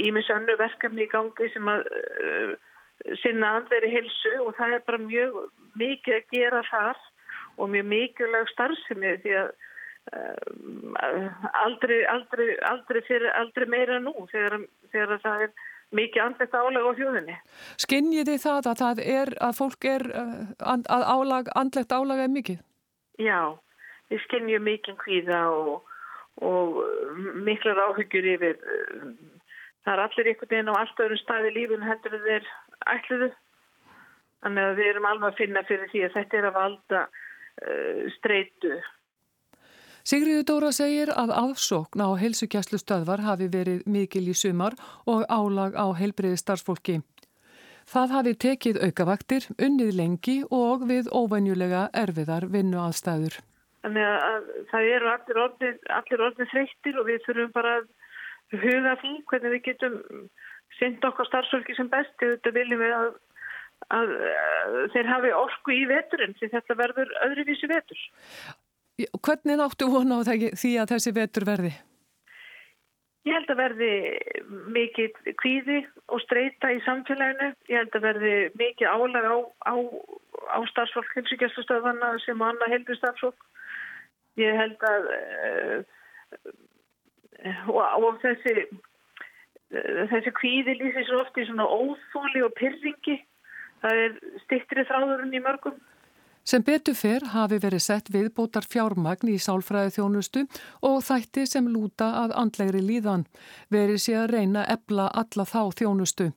ímis 0.00 0.30
annu 0.34 0.56
verkefni 0.60 1.06
í 1.06 1.10
gangi 1.10 1.48
sem 1.54 1.70
að 1.70 1.88
uh, 1.90 2.52
sinna 3.22 3.54
andveri 3.58 3.90
hilsu 3.92 4.36
og 4.44 4.54
það 4.58 4.76
er 4.76 4.86
bara 4.86 5.02
mjög 5.02 5.40
mikið 5.80 6.16
að 6.18 6.30
gera 6.34 6.62
þar 6.68 7.02
og 7.56 7.72
mjög 7.74 7.90
mikilvæg 7.92 8.52
starfsemi 8.52 9.16
því 9.24 9.36
að 9.40 9.50
uh, 10.14 11.50
aldrei, 11.64 12.00
aldrei, 12.14 12.48
aldrei, 12.70 13.02
fyrir, 13.08 13.28
aldrei 13.36 13.68
meira 13.68 14.00
nú 14.02 14.14
þegar, 14.32 14.64
þegar 14.94 15.22
það 15.24 15.46
er 15.46 15.54
mikið 15.96 16.22
andlegt 16.22 16.54
álag 16.54 16.86
á 16.86 16.92
þjóðinni. 16.98 17.36
Skinnið 17.82 18.28
þið 18.30 18.42
það 18.44 18.72
að 18.72 18.82
það 18.84 19.04
er 19.18 19.32
að 19.42 19.56
fólk 19.58 19.86
er 19.90 20.08
uh, 20.14 20.34
að 20.70 21.06
álag, 21.14 21.54
andlegt 21.58 21.94
álag 21.94 22.24
er 22.24 22.34
mikið? 22.34 22.60
Já, 23.20 23.40
við 24.10 24.22
skinnjum 24.26 24.64
mikinn 24.64 24.98
kvíða 25.00 25.42
og, 25.52 25.90
og 26.40 26.80
miklar 27.44 27.82
áhugjur 27.86 28.28
yfir. 28.34 28.56
Það 29.84 29.92
er 29.94 30.02
allir 30.04 30.30
einhvern 30.30 30.52
veginn 30.52 30.72
á 30.72 30.80
allt 30.80 31.02
öðrum 31.04 31.20
staði 31.20 31.52
lífun 31.56 31.84
heldur 31.84 32.16
þeir 32.24 32.48
ætluðu. 32.94 33.30
Þannig 34.40 34.70
að 34.70 34.78
við 34.80 34.88
erum 34.92 35.10
alveg 35.10 35.28
að 35.28 35.42
finna 35.42 35.66
fyrir 35.68 35.92
því 35.92 36.06
að 36.06 36.16
þetta 36.16 36.38
er 36.38 36.48
að 36.48 36.56
valda 36.56 37.02
uh, 37.10 38.02
streitu. 38.16 38.80
Sigriður 40.00 40.46
Dóra 40.48 40.70
segir 40.72 41.10
að 41.12 41.32
afsókn 41.36 42.00
á 42.00 42.08
helsugjæslu 42.16 42.80
stöðvar 42.80 43.20
hafi 43.20 43.50
verið 43.52 43.82
mikil 43.84 44.24
í 44.32 44.36
sumar 44.36 44.76
og 45.04 45.26
álag 45.28 45.76
á 45.76 45.92
heilbriði 45.92 46.40
starfsfólki. 46.40 47.00
Það 47.90 48.12
hafi 48.14 48.32
tekið 48.44 48.76
aukavaktir, 48.86 49.46
unnið 49.58 49.96
lengi 49.98 50.36
og 50.54 50.84
við 50.86 51.08
óvænjulega 51.10 51.88
erfiðar 52.02 52.46
vinnu 52.52 52.78
aðstæður. 52.78 53.40
Þannig 53.82 54.06
að 54.06 54.50
það 54.70 54.90
eru 54.94 55.10
allir 55.10 55.40
orðin, 55.44 55.80
allir 55.96 56.22
orðin 56.28 56.50
þreyttir 56.52 57.00
og 57.00 57.08
við 57.08 57.24
þurfum 57.24 57.50
bara 57.56 57.72
að 57.80 57.88
huga 58.60 58.94
því 59.00 59.12
hvernig 59.32 59.54
við 59.56 59.64
getum 59.66 59.98
sendt 60.78 61.08
okkar 61.08 61.26
starfsfólki 61.26 61.74
sem 61.74 61.90
best. 61.90 62.14
Þetta 62.22 62.54
viljum 62.54 62.82
við 62.84 62.96
að, 63.00 63.10
að, 63.98 64.16
þeir 64.94 65.10
hafi 65.10 65.36
orku 65.40 65.74
í 65.74 65.84
veturinn 65.90 66.38
því 66.38 66.52
þetta 66.54 66.78
verður 66.78 67.14
öðruvísi 67.26 67.70
vetur. 67.74 68.08
Hvernig 69.18 69.64
áttu 69.66 69.90
vona 69.90 70.20
á 70.20 70.28
því 70.28 70.76
að 70.78 70.94
þessi 70.94 71.16
vetur 71.16 71.48
verði? 71.48 71.74
Ég 73.30 73.36
held 73.36 73.50
að 73.52 73.60
verði 73.60 73.92
mikið 74.74 75.18
kvíði 75.38 75.76
og 76.10 76.18
streyta 76.24 76.72
í 76.74 76.80
samfélaginu. 76.82 77.52
Ég 77.70 77.84
held 77.84 77.94
að 77.94 78.06
verði 78.08 78.32
mikið 78.58 78.90
álag 78.90 79.28
á, 79.30 79.36
á 79.70 79.74
á 80.50 80.58
starfsfólk 80.70 81.14
hilsugjastustöðana 81.14 82.10
sem 82.24 82.42
annað 82.42 82.74
heldur 82.74 82.98
starfsfólk. 82.98 83.46
Ég 84.40 84.56
held 84.58 84.86
að 84.88 85.08
uh, 85.14 85.80
og, 87.70 87.82
og 88.02 88.20
þessi 88.24 88.66
þessi 90.10 90.32
kvíði 90.34 90.74
lýsir 90.80 91.06
svo 91.06 91.20
oft 91.22 91.38
í 91.38 91.46
svona 91.46 91.68
óþóli 91.70 92.42
og 92.42 92.56
pyrringi 92.58 93.20
það 93.84 94.00
er 94.04 94.16
stittri 94.42 94.82
þráðurinn 94.88 95.36
í 95.38 95.42
mörgum 95.44 95.76
Sem 96.44 96.62
betur 96.64 96.96
fyrr 96.96 97.26
hafi 97.34 97.58
verið 97.60 97.82
sett 97.84 98.08
viðbótar 98.10 98.64
fjármagn 98.64 99.28
í 99.28 99.36
sálfræði 99.38 99.92
þjónustu 99.98 100.44
og 100.86 101.02
þætti 101.04 101.44
sem 101.46 101.66
lúta 101.68 102.08
að 102.22 102.32
andlegri 102.40 102.80
líðan. 102.80 103.26
Verið 103.68 104.00
sé 104.00 104.14
að 104.16 104.32
reyna 104.34 104.64
ebla 104.72 105.10
alla 105.12 105.44
þá 105.44 105.60
þjónustu. 105.82 106.30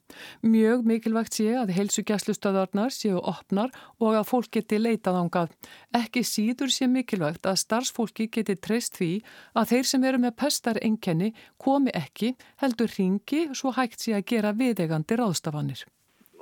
Mjög 0.43 0.83
mikilvægt 0.91 1.39
sé 1.39 1.47
að 1.55 1.71
heilsugjæslustöðarnar 1.77 2.91
séu 2.91 3.21
opnar 3.23 3.71
og 4.03 4.19
að 4.19 4.27
fólk 4.33 4.51
geti 4.59 4.81
leitað 4.81 5.21
ángað. 5.23 5.55
Ekki 5.95 6.25
síður 6.27 6.75
sé 6.75 6.89
mikilvægt 6.91 7.47
að 7.47 7.61
starfsfólki 7.63 8.27
geti 8.27 8.59
treyst 8.59 8.99
því 8.99 9.11
að 9.55 9.73
þeir 9.73 9.91
sem 9.93 10.07
eru 10.11 10.21
með 10.25 10.37
pestarengjenni 10.43 11.33
komi 11.57 11.95
ekki 11.95 12.35
heldur 12.61 12.91
ringi 12.99 13.47
svo 13.55 13.71
hægt 13.71 14.03
sé 14.03 14.17
að 14.19 14.27
gera 14.35 14.51
viðegandi 14.51 15.17
ráðstafanir. 15.17 15.87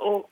Og 0.01 0.25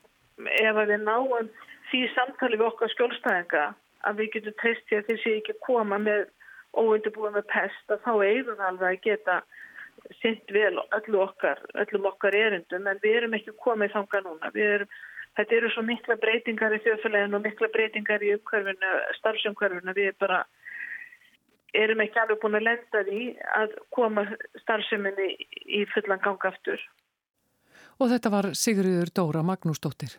ef 0.50 0.76
við 0.82 0.96
náum 1.06 1.50
því 1.90 2.02
samtali 2.14 2.58
við 2.58 2.68
okkar 2.70 2.92
skjólstæðinga 2.94 3.64
að 4.08 4.20
við 4.20 4.30
getum 4.36 4.56
treyst 4.60 4.86
því 4.88 4.98
að 4.98 5.08
þessi 5.10 5.32
ekki 5.38 5.56
koma 5.66 5.98
með 6.00 6.28
óundibúið 6.76 7.36
með 7.36 7.48
pest 7.50 7.92
að 7.92 8.04
þá 8.04 8.12
eigum 8.24 8.62
alveg 8.66 8.88
að 8.90 9.02
geta 9.06 9.40
synd 10.20 10.52
vel 10.54 10.78
öllu 10.80 11.22
okkar, 11.24 11.60
öllum 11.82 12.08
okkar 12.10 12.36
erindum 12.36 12.86
en 12.88 13.00
við 13.02 13.18
erum 13.20 13.36
ekki 13.36 13.56
komið 13.64 13.94
þanga 13.96 14.22
núna. 14.26 14.52
Erum, 14.54 14.94
þetta 15.38 15.56
eru 15.58 15.72
svo 15.74 15.84
mikla 15.86 16.16
breytingar 16.22 16.76
í 16.76 16.80
þjóðfæleginu 16.86 17.38
og 17.38 17.44
mikla 17.44 17.70
breytingar 17.74 18.24
í 18.24 18.32
umhverfinu, 18.36 18.94
starfsumhverfinu. 19.18 19.96
Við 19.98 20.16
bara 20.22 20.40
erum 21.76 22.02
ekki 22.06 22.22
alveg 22.22 22.40
búin 22.42 22.58
að 22.58 22.66
lenda 22.70 23.04
því 23.10 23.26
að 23.58 23.76
koma 23.94 24.26
starfseminni 24.64 25.28
í 25.66 25.84
fullan 25.92 26.22
ganga 26.24 26.50
aftur. 26.54 26.82
Og 28.00 28.10
þetta 28.10 28.32
var 28.32 28.52
Sigriður 28.56 29.12
Dóra 29.14 29.44
Magnúsdóttir. 29.44 30.16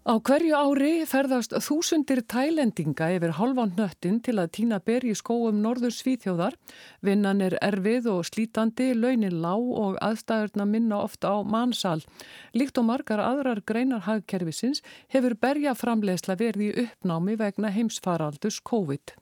Á 0.00 0.16
hverju 0.16 0.56
ári 0.56 1.02
ferðast 1.04 1.52
þúsundir 1.60 2.22
tælendinga 2.24 3.10
yfir 3.18 3.34
halvan 3.36 3.74
nöttin 3.76 4.16
til 4.24 4.38
að 4.40 4.48
týna 4.56 4.78
ber 4.80 5.04
í 5.04 5.12
skóum 5.12 5.58
norður 5.60 5.92
svíþjóðar. 5.92 6.56
Vinnan 7.04 7.44
er 7.44 7.58
erfið 7.60 8.08
og 8.08 8.24
slítandi, 8.24 8.94
launin 8.96 9.42
lág 9.44 9.60
og 9.60 10.00
aðstæðurna 10.00 10.64
minna 10.64 11.02
ofta 11.04 11.36
á 11.36 11.44
mannsal. 11.44 12.00
Líkt 12.56 12.80
og 12.80 12.88
margar 12.88 13.20
aðrar 13.20 13.60
greinar 13.60 14.06
hagkerfisins 14.08 14.80
hefur 15.12 15.36
berjaframlegsla 15.36 16.40
verið 16.40 16.64
í 16.64 16.88
uppnámi 16.88 17.36
vegna 17.36 17.68
heimsfaraldus 17.68 18.62
COVID. 18.64 19.18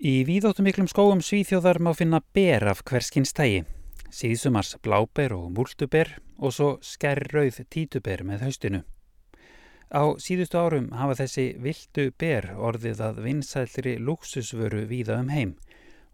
Í 0.00 0.24
víðóttumiklum 0.24 0.88
skóum 0.88 1.20
svíþjóðar 1.20 1.84
má 1.84 1.92
finna 1.92 2.24
ber 2.32 2.70
af 2.72 2.80
hverskins 2.80 3.36
tægi. 3.36 3.66
Síðsumars 4.08 4.78
bláber 4.80 5.36
og 5.36 5.50
múltuber 5.52 6.16
og 6.38 6.54
svo 6.56 6.78
skerrauð 6.80 7.66
títuber 7.68 8.24
með 8.24 8.48
haustinu. 8.48 8.88
Á 9.88 10.20
síðustu 10.20 10.58
árum 10.60 10.90
hafa 10.92 11.14
þessi 11.22 11.46
vildu 11.64 12.10
ber 12.20 12.50
orðið 12.60 12.98
að 13.06 13.20
vinsælri 13.24 13.94
luxusvöru 13.96 14.82
víða 14.90 15.16
um 15.22 15.30
heim 15.32 15.54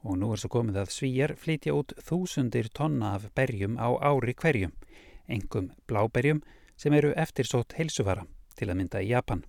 og 0.05 0.19
nú 0.21 0.29
er 0.31 0.39
svo 0.39 0.51
komið 0.53 0.79
að 0.83 0.93
svíjar 0.95 1.35
flytja 1.41 1.75
út 1.75 1.95
þúsundir 2.07 2.69
tonna 2.77 3.15
af 3.17 3.25
berjum 3.35 3.79
á 3.81 3.89
ári 3.99 4.35
hverjum, 4.37 4.71
engum 5.27 5.73
bláberjum 5.89 6.45
sem 6.77 6.95
eru 6.95 7.15
eftirsótt 7.17 7.75
heilsuvara 7.79 8.27
til 8.55 8.69
að 8.69 8.79
mynda 8.79 9.03
í 9.03 9.11
Japan. 9.11 9.43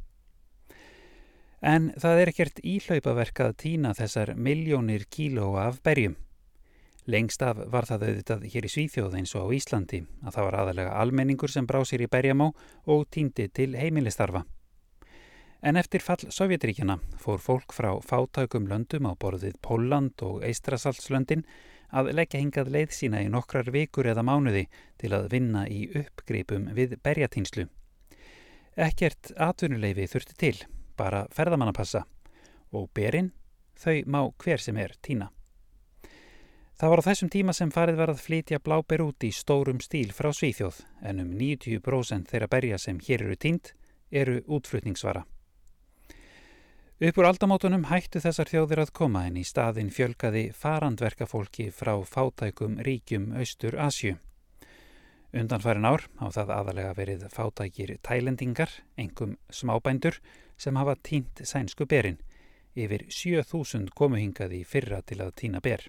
En 1.61 1.91
það 1.99 2.21
er 2.21 2.31
ekkert 2.31 2.61
íhlaupaverk 2.63 3.41
að 3.45 3.57
týna 3.61 3.93
þessar 3.97 4.33
miljónir 4.37 5.05
kílóa 5.09 5.67
af 5.69 5.81
berjum. 5.85 6.15
Lengst 7.05 7.43
af 7.45 7.59
var 7.69 7.85
það 7.85 8.07
auðvitað 8.07 8.45
hér 8.49 8.65
í 8.65 8.69
Svíþjóð 8.73 9.15
eins 9.19 9.35
og 9.37 9.45
á 9.45 9.47
Íslandi 9.53 9.99
að 10.25 10.33
það 10.33 10.45
var 10.47 10.55
aðalega 10.61 10.97
almenningur 11.03 11.51
sem 11.53 11.67
brá 11.69 11.83
sér 11.85 12.01
í 12.01 12.09
berjamá 12.09 12.47
og 12.89 13.05
týndi 13.13 13.45
til 13.53 13.75
heimilistarfa. 13.77 14.41
En 15.65 15.77
eftir 15.77 16.01
fall 16.01 16.25
Sovjetríkjana 16.33 16.97
fór 17.21 17.39
fólk 17.41 17.73
frá 17.73 17.91
fátækum 18.01 18.65
löndum 18.69 19.05
á 19.05 19.13
borðið 19.21 19.59
Póland 19.61 20.21
og 20.25 20.41
Eistrasaltslöndin 20.45 21.45
að 21.93 22.11
leggja 22.17 22.41
hingað 22.41 22.73
leið 22.73 22.97
sína 22.97 23.21
í 23.21 23.29
nokkrar 23.29 23.69
vikur 23.73 24.09
eða 24.09 24.25
mánuði 24.25 24.65
til 25.01 25.13
að 25.13 25.29
vinna 25.33 25.67
í 25.69 25.85
uppgripum 26.01 26.71
við 26.73 26.97
berjatýnslu. 27.05 27.67
Ekkert 28.75 29.31
atvinnuleifi 29.37 30.09
þurfti 30.11 30.37
til, 30.41 30.57
bara 30.97 31.27
ferðamannapassa 31.31 32.03
og 32.75 32.89
berinn 32.97 33.31
þau 33.79 34.01
má 34.09 34.21
hver 34.41 34.59
sem 34.59 34.77
er 34.81 34.97
týna. 35.01 35.29
Það 36.75 36.91
var 36.91 36.99
á 36.99 37.07
þessum 37.07 37.29
tíma 37.31 37.53
sem 37.55 37.69
farið 37.71 37.99
var 38.01 38.11
að 38.11 38.19
flytja 38.19 38.57
bláber 38.59 39.05
út 39.05 39.23
í 39.23 39.29
stórum 39.31 39.77
stíl 39.79 40.09
frá 40.11 40.27
Svíþjóð 40.35 40.81
en 41.07 41.21
um 41.23 41.29
90% 41.39 42.27
þeirra 42.27 42.49
berja 42.51 42.79
sem 42.83 42.99
hér 42.99 43.23
eru 43.23 43.37
tínt 43.39 43.71
eru 44.11 44.41
útflutningsvara. 44.43 45.23
Uppur 46.99 47.29
aldamótunum 47.29 47.87
hættu 47.87 48.19
þessar 48.23 48.51
þjóðir 48.51 48.83
að 48.83 48.93
koma 48.99 49.23
en 49.29 49.39
í 49.39 49.45
staðin 49.47 49.91
fjölgaði 49.91 50.45
farandverkafólki 50.55 51.69
frá 51.71 51.93
fátækum 52.07 52.77
ríkjum 52.83 53.31
Austur 53.39 53.79
Asju. 53.79 54.17
Undanfærin 55.35 55.87
ár 55.87 56.07
á 56.19 56.27
það 56.31 56.55
aðalega 56.59 56.93
verið 56.95 57.27
fátækir 57.31 57.97
tælendingar, 58.03 58.71
engum 58.99 59.37
smábændur, 59.47 60.19
sem 60.57 60.75
hafa 60.75 60.95
tínt 60.99 61.43
sænsku 61.43 61.87
berin. 61.87 62.19
Yfir 62.75 63.07
7000 63.07 63.91
komuhingaði 63.95 64.63
fyrra 64.67 64.99
til 65.03 65.23
að 65.23 65.35
týna 65.39 65.63
ber. 65.63 65.87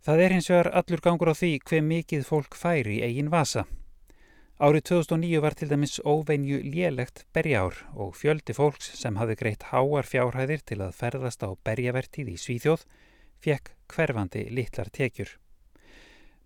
Það 0.00 0.22
er 0.24 0.32
hins 0.32 0.48
vegar 0.48 0.70
allur 0.80 1.02
gangur 1.04 1.28
á 1.28 1.34
því 1.36 1.50
hver 1.68 1.82
mikið 1.84 2.22
fólk 2.24 2.56
færi 2.56 2.98
í 3.00 3.04
eigin 3.04 3.28
vasa. 3.28 3.66
Árið 4.60 4.86
2009 4.90 5.40
var 5.44 5.56
til 5.56 5.68
dæmis 5.68 5.98
óveinju 6.04 6.60
lélegt 6.64 7.26
berjár 7.36 7.76
og 7.92 8.16
fjöldi 8.16 8.56
fólks 8.56 8.90
sem 8.96 9.16
hafði 9.20 9.36
greitt 9.42 9.66
háar 9.72 10.08
fjárhæðir 10.08 10.64
til 10.64 10.80
að 10.84 10.96
ferðast 10.96 11.44
á 11.44 11.52
berjavertið 11.64 12.32
í 12.32 12.36
Svíþjóð 12.40 12.86
fekk 13.44 13.72
hverfandi 13.92 14.46
litlar 14.52 14.88
tekjur. 14.92 15.34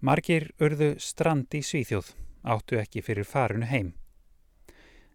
Margir 0.02 0.50
urðu 0.62 0.96
strand 0.98 1.54
í 1.54 1.62
Svíþjóð, 1.62 2.10
áttu 2.42 2.78
ekki 2.82 3.02
fyrir 3.06 3.26
farunu 3.26 3.70
heim. 3.70 3.94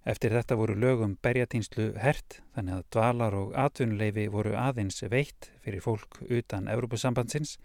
Eftir 0.08 0.32
þetta 0.32 0.56
voru 0.56 0.80
lögum 0.80 1.18
berjatýnslu 1.24 1.92
hert 2.00 2.40
þannig 2.56 2.80
að 2.80 2.88
dvalar 2.96 3.36
og 3.36 3.52
atvinnuleifi 3.68 4.30
voru 4.32 4.56
aðeins 4.56 5.04
veitt 5.12 5.52
fyrir 5.60 5.84
fólk 5.84 6.22
utan 6.24 6.72
Európusambandsins 6.72 7.58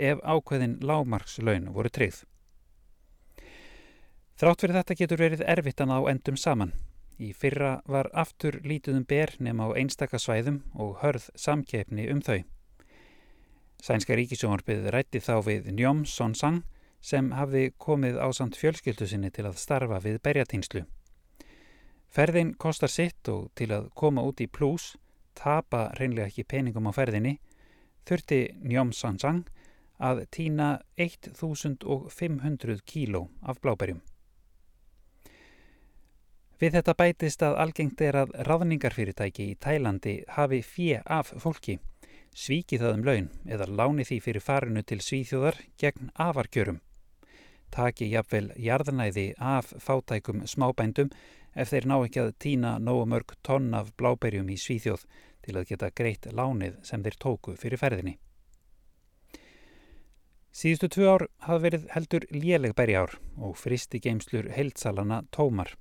ef 0.00 0.20
ákveðin 0.24 0.78
lágmarkslaun 0.80 1.68
voru 1.74 1.92
tryggð. 1.92 2.24
Þrátt 4.40 4.62
fyrir 4.64 4.78
þetta 4.78 4.96
getur 4.96 5.20
verið 5.20 5.42
erfitt 5.52 5.82
að 5.84 5.90
ná 5.92 5.98
endum 6.08 6.36
saman. 6.40 6.72
Í 7.20 7.34
fyrra 7.36 7.82
var 7.84 8.08
aftur 8.16 8.56
lítuðum 8.64 9.04
ber 9.04 9.34
nema 9.36 9.68
á 9.68 9.76
einstakasvæðum 9.76 10.62
og 10.80 11.02
hörð 11.02 11.26
samkeppni 11.36 12.06
um 12.08 12.22
þau. 12.24 12.40
Sænska 13.84 14.16
ríkisjónarbið 14.16 14.88
rætti 14.94 15.20
þá 15.20 15.34
við 15.44 15.68
Njóm 15.76 16.06
Sonsang 16.08 16.62
sem 17.04 17.30
hafði 17.36 17.70
komið 17.80 18.16
á 18.20 18.28
samt 18.32 18.56
fjölskyldu 18.56 19.08
sinni 19.08 19.30
til 19.32 19.44
að 19.48 19.60
starfa 19.60 20.00
við 20.00 20.18
berjatýnslu. 20.24 20.86
Ferðin 22.10 22.54
kostar 22.56 22.90
sitt 22.90 23.28
og 23.28 23.50
til 23.54 23.70
að 23.76 23.88
koma 23.94 24.24
út 24.26 24.40
í 24.40 24.48
plús, 24.48 24.94
tapa 25.36 25.90
reynlega 26.00 26.32
ekki 26.32 26.48
peningum 26.48 26.88
á 26.88 26.92
ferðinni, 26.96 27.36
þurfti 28.08 28.40
Njóm 28.64 28.96
Sonsang 28.96 29.44
að 30.00 30.24
týna 30.32 30.70
1500 30.96 32.80
kíló 32.86 33.28
af 33.42 33.60
bláberjum. 33.60 34.00
Við 36.60 36.74
þetta 36.76 36.92
bætist 36.96 37.42
að 37.44 37.54
algengt 37.62 38.02
er 38.04 38.18
að 38.20 38.34
ráðningarfyrirtæki 38.44 39.46
í 39.52 39.56
Tælandi 39.64 40.18
hafi 40.36 40.60
fjö 40.60 40.98
af 41.08 41.32
fólki, 41.40 41.78
svíki 42.36 42.76
það 42.80 42.96
um 42.98 43.04
laun 43.08 43.30
eða 43.48 43.68
láni 43.80 44.04
því 44.04 44.18
fyrir 44.26 44.44
farinu 44.44 44.82
til 44.84 45.00
svíþjóðar 45.00 45.56
gegn 45.80 46.12
afarkjörum. 46.20 46.82
Taki 47.72 48.10
jafnvel 48.10 48.50
jarðnæði 48.60 49.26
af 49.38 49.72
fátækum 49.80 50.44
smábændum 50.44 51.12
ef 51.54 51.72
þeir 51.72 51.88
ná 51.88 51.96
ekki 51.96 52.24
að 52.26 52.36
týna 52.44 52.78
nógu 52.78 53.06
mörg 53.08 53.36
tonn 53.46 53.72
af 53.74 53.94
bláberjum 53.96 54.50
í 54.52 54.58
svíþjóð 54.60 55.06
til 55.46 55.56
að 55.56 55.68
geta 55.70 55.94
greitt 55.96 56.28
lánið 56.28 56.76
sem 56.84 57.02
þeir 57.02 57.16
tóku 57.24 57.56
fyrir 57.56 57.80
ferðinni. 57.80 58.18
Síðustu 60.50 60.88
tvö 60.90 61.10
ár 61.14 61.24
hafa 61.46 61.62
verið 61.62 61.84
heldur 61.94 62.24
léleg 62.34 62.74
berjár 62.74 63.12
og 63.38 63.54
fristi 63.58 64.00
geimslur 64.02 64.48
heilsalana 64.50 65.22
tómar. 65.30 65.76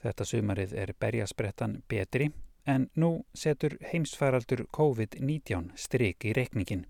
Þetta 0.00 0.24
sumarið 0.24 0.72
er 0.72 0.94
berjasprettan 0.96 1.82
betri 1.88 2.30
en 2.64 2.88
nú 2.96 3.26
setur 3.34 3.76
heimsfæraldur 3.90 4.64
COVID-19 4.72 5.74
stryk 5.76 6.24
í 6.24 6.32
rekningin. 6.36 6.86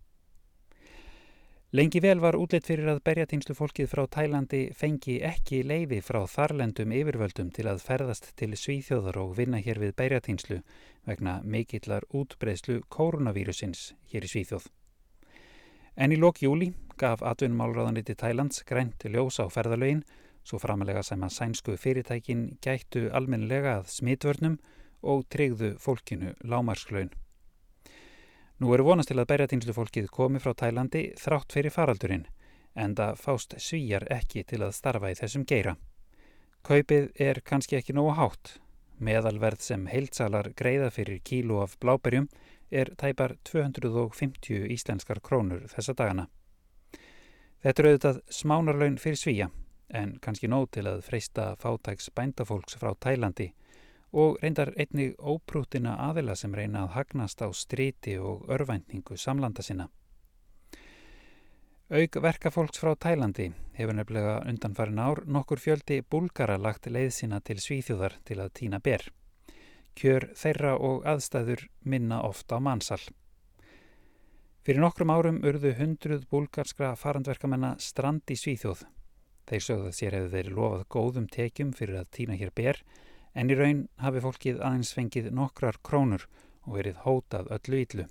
Lengi 1.70 2.00
vel 2.02 2.18
var 2.18 2.34
útlitt 2.34 2.66
fyrir 2.66 2.88
að 2.90 3.04
berjatinslu 3.06 3.54
fólkið 3.54 3.90
frá 3.92 4.06
Tælandi 4.10 4.62
fengi 4.74 5.20
ekki 5.22 5.60
leiði 5.62 6.00
frá 6.02 6.24
þarlendum 6.30 6.90
yfirvöldum 6.94 7.52
til 7.54 7.68
að 7.70 7.84
ferðast 7.86 8.32
til 8.38 8.56
Svíþjóðar 8.58 9.20
og 9.22 9.36
vinna 9.38 9.62
hér 9.62 9.78
við 9.82 9.94
berjatinslu 10.02 10.58
vegna 11.06 11.38
mikillar 11.46 12.06
útbreyslu 12.10 12.82
koronavírusins 12.90 13.92
hér 14.10 14.26
í 14.26 14.32
Svíþjóð. 14.34 14.66
En 15.96 16.12
í 16.12 16.18
lok 16.18 16.42
júli 16.42 16.72
gaf 17.00 17.22
atvinnumálraðaniti 17.24 18.14
Tælands 18.14 18.62
grænt 18.68 19.04
ljós 19.08 19.40
á 19.40 19.46
ferðalögin 19.48 20.04
svo 20.44 20.58
framalega 20.60 21.02
sem 21.06 21.22
að 21.24 21.34
sænsku 21.36 21.76
fyrirtækin 21.80 22.46
gættu 22.64 23.08
almenlega 23.14 23.78
að 23.80 23.90
smitvörnum 23.94 24.58
og 25.02 25.24
treyðu 25.32 25.74
fólkinu 25.80 26.34
lámarsklaun. 26.44 27.10
Nú 28.60 28.74
eru 28.76 28.84
vonast 28.90 29.08
til 29.08 29.16
að 29.20 29.30
berjatinslu 29.30 29.72
fólkið 29.72 30.10
komi 30.12 30.40
frá 30.42 30.52
Tælandi 30.52 31.06
þrátt 31.16 31.54
fyrir 31.56 31.72
faraldurinn, 31.72 32.26
en 32.76 32.96
það 32.96 33.20
fást 33.22 33.54
svíjar 33.56 34.04
ekki 34.12 34.44
til 34.44 34.60
að 34.66 34.74
starfa 34.76 35.12
í 35.12 35.16
þessum 35.16 35.46
geira. 35.48 35.76
Kaupið 36.68 37.08
er 37.16 37.40
kannski 37.40 37.78
ekki 37.78 37.96
nógu 37.96 38.12
hátt. 38.18 38.58
Meðalverð 39.00 39.64
sem 39.64 39.86
heilsalar 39.88 40.50
greiða 40.52 40.90
fyrir 40.92 41.22
kíló 41.24 41.62
af 41.64 41.78
bláberjum 41.80 42.28
er 42.70 42.92
tæpar 42.96 43.36
250 43.44 44.66
íslenskar 44.74 45.20
krónur 45.20 45.66
þessa 45.70 45.94
dagana. 45.98 46.26
Þetta 47.60 47.82
eru 47.82 47.90
auðvitað 47.92 48.20
smánarlaun 48.32 48.98
fyrir 48.98 49.20
svíja, 49.20 49.50
en 49.92 50.16
kannski 50.22 50.48
nóg 50.48 50.70
til 50.72 50.86
að 50.88 51.02
freysta 51.04 51.54
fátæks 51.60 52.08
bændafólks 52.16 52.78
frá 52.80 52.94
Tælandi 52.96 53.50
og 54.12 54.38
reyndar 54.42 54.72
einnig 54.80 55.14
óprútina 55.18 55.96
aðila 56.08 56.34
sem 56.34 56.54
reyna 56.54 56.86
að 56.86 56.94
hagnast 56.96 57.42
á 57.44 57.48
stríti 57.54 58.16
og 58.18 58.48
örvæntingu 58.50 59.16
samlanda 59.16 59.62
sinna. 59.62 59.90
Aug 61.90 62.16
verkafólks 62.22 62.78
frá 62.78 62.94
Tælandi 62.94 63.50
hefur 63.74 63.96
nefnilega 63.98 64.40
undanfarin 64.46 64.98
ár 65.02 65.24
nokkur 65.26 65.58
fjöldi 65.58 66.02
búlgara 66.02 66.58
lagt 66.58 66.86
leið 66.86 67.10
sína 67.16 67.40
til 67.42 67.58
Svíþjóðar 67.58 68.20
til 68.24 68.38
að 68.38 68.52
týna 68.54 68.78
ber. 68.78 69.10
Kjör 69.98 70.30
þeirra 70.38 70.76
og 70.78 71.06
aðstæður 71.08 71.66
minna 71.82 72.20
ofta 72.26 72.56
á 72.56 72.60
mannsal. 72.62 73.02
Fyrir 74.64 74.82
nokkrum 74.84 75.10
árum 75.10 75.40
urðu 75.46 75.72
hundruð 75.78 76.26
búlgarskra 76.30 76.92
farandverkamenna 77.00 77.74
strand 77.80 78.28
í 78.30 78.36
Svíþjóð. 78.36 78.84
Þeir 79.48 79.64
sögðu 79.66 79.88
að 79.88 79.96
sér 79.96 80.16
hefur 80.16 80.34
þeir 80.34 80.50
lofað 80.56 80.84
góðum 80.94 81.26
tekjum 81.32 81.72
fyrir 81.74 82.00
að 82.02 82.10
týna 82.16 82.36
hér 82.38 82.52
ber 82.54 82.82
en 83.34 83.50
í 83.50 83.56
raun 83.58 83.82
hafi 84.02 84.22
fólkið 84.22 84.60
aðeins 84.60 84.92
fengið 84.94 85.30
nokkrar 85.34 85.80
krónur 85.86 86.26
og 86.66 86.76
verið 86.76 87.00
hótað 87.06 87.50
öllu 87.56 87.80
ítlu. 87.84 88.06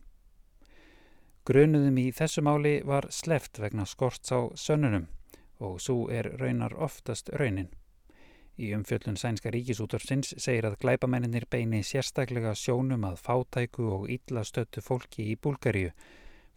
Grunuðum 1.47 1.97
í 1.97 2.09
þessu 2.13 2.43
máli 2.45 2.75
var 2.85 3.07
sleft 3.13 3.61
vegna 3.61 3.85
skorts 3.87 4.33
á 4.35 4.51
sönnunum 4.59 5.07
og 5.63 5.79
svo 5.83 6.09
er 6.11 6.27
raunar 6.41 6.75
oftast 6.75 7.31
raunin. 7.39 7.71
Í 8.59 8.73
umfjöllun 8.75 9.15
Sænska 9.15 9.53
ríkisútorsins 9.55 10.33
segir 10.35 10.65
að 10.67 10.81
glæbamenninir 10.81 11.45
beini 11.47 11.79
sérstaklega 11.87 12.51
sjónum 12.59 13.05
að 13.07 13.21
fátæku 13.23 13.85
og 13.95 14.09
illa 14.11 14.41
stöttu 14.43 14.81
fólki 14.83 15.29
í 15.31 15.35
Búlgaríu. 15.39 15.93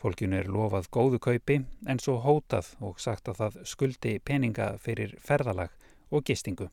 Fólkinu 0.02 0.40
er 0.40 0.48
lofað 0.50 0.88
góðu 0.96 1.20
kaupi 1.22 1.60
en 1.86 2.00
svo 2.02 2.16
hótað 2.24 2.72
og 2.82 2.98
sagt 2.98 3.30
að 3.30 3.38
það 3.38 3.58
skuldi 3.70 4.16
peninga 4.18 4.66
fyrir 4.82 5.12
ferðalag 5.22 5.70
og 6.10 6.24
gistingu. 6.26 6.66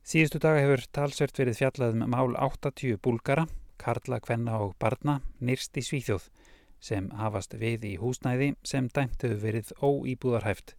Síðustu 0.00 0.40
daga 0.40 0.62
hefur 0.64 0.86
talsvert 0.96 1.40
verið 1.42 1.58
fjallað 1.60 1.98
um 1.98 2.06
mál 2.14 2.32
80 2.46 2.96
búlgara, 3.04 3.44
karla, 3.76 4.20
kvenna 4.24 4.62
og 4.64 4.72
barna 4.80 5.18
nýrst 5.44 5.76
í 5.76 5.84
Svíþjóð 5.84 6.30
sem 6.80 7.10
hafast 7.20 7.52
við 7.60 7.84
í 7.90 7.92
húsnæði 8.00 8.54
sem 8.64 8.88
dæmt 8.88 9.20
hefur 9.20 9.44
verið 9.44 9.74
óýbúðarhæft. 9.76 10.72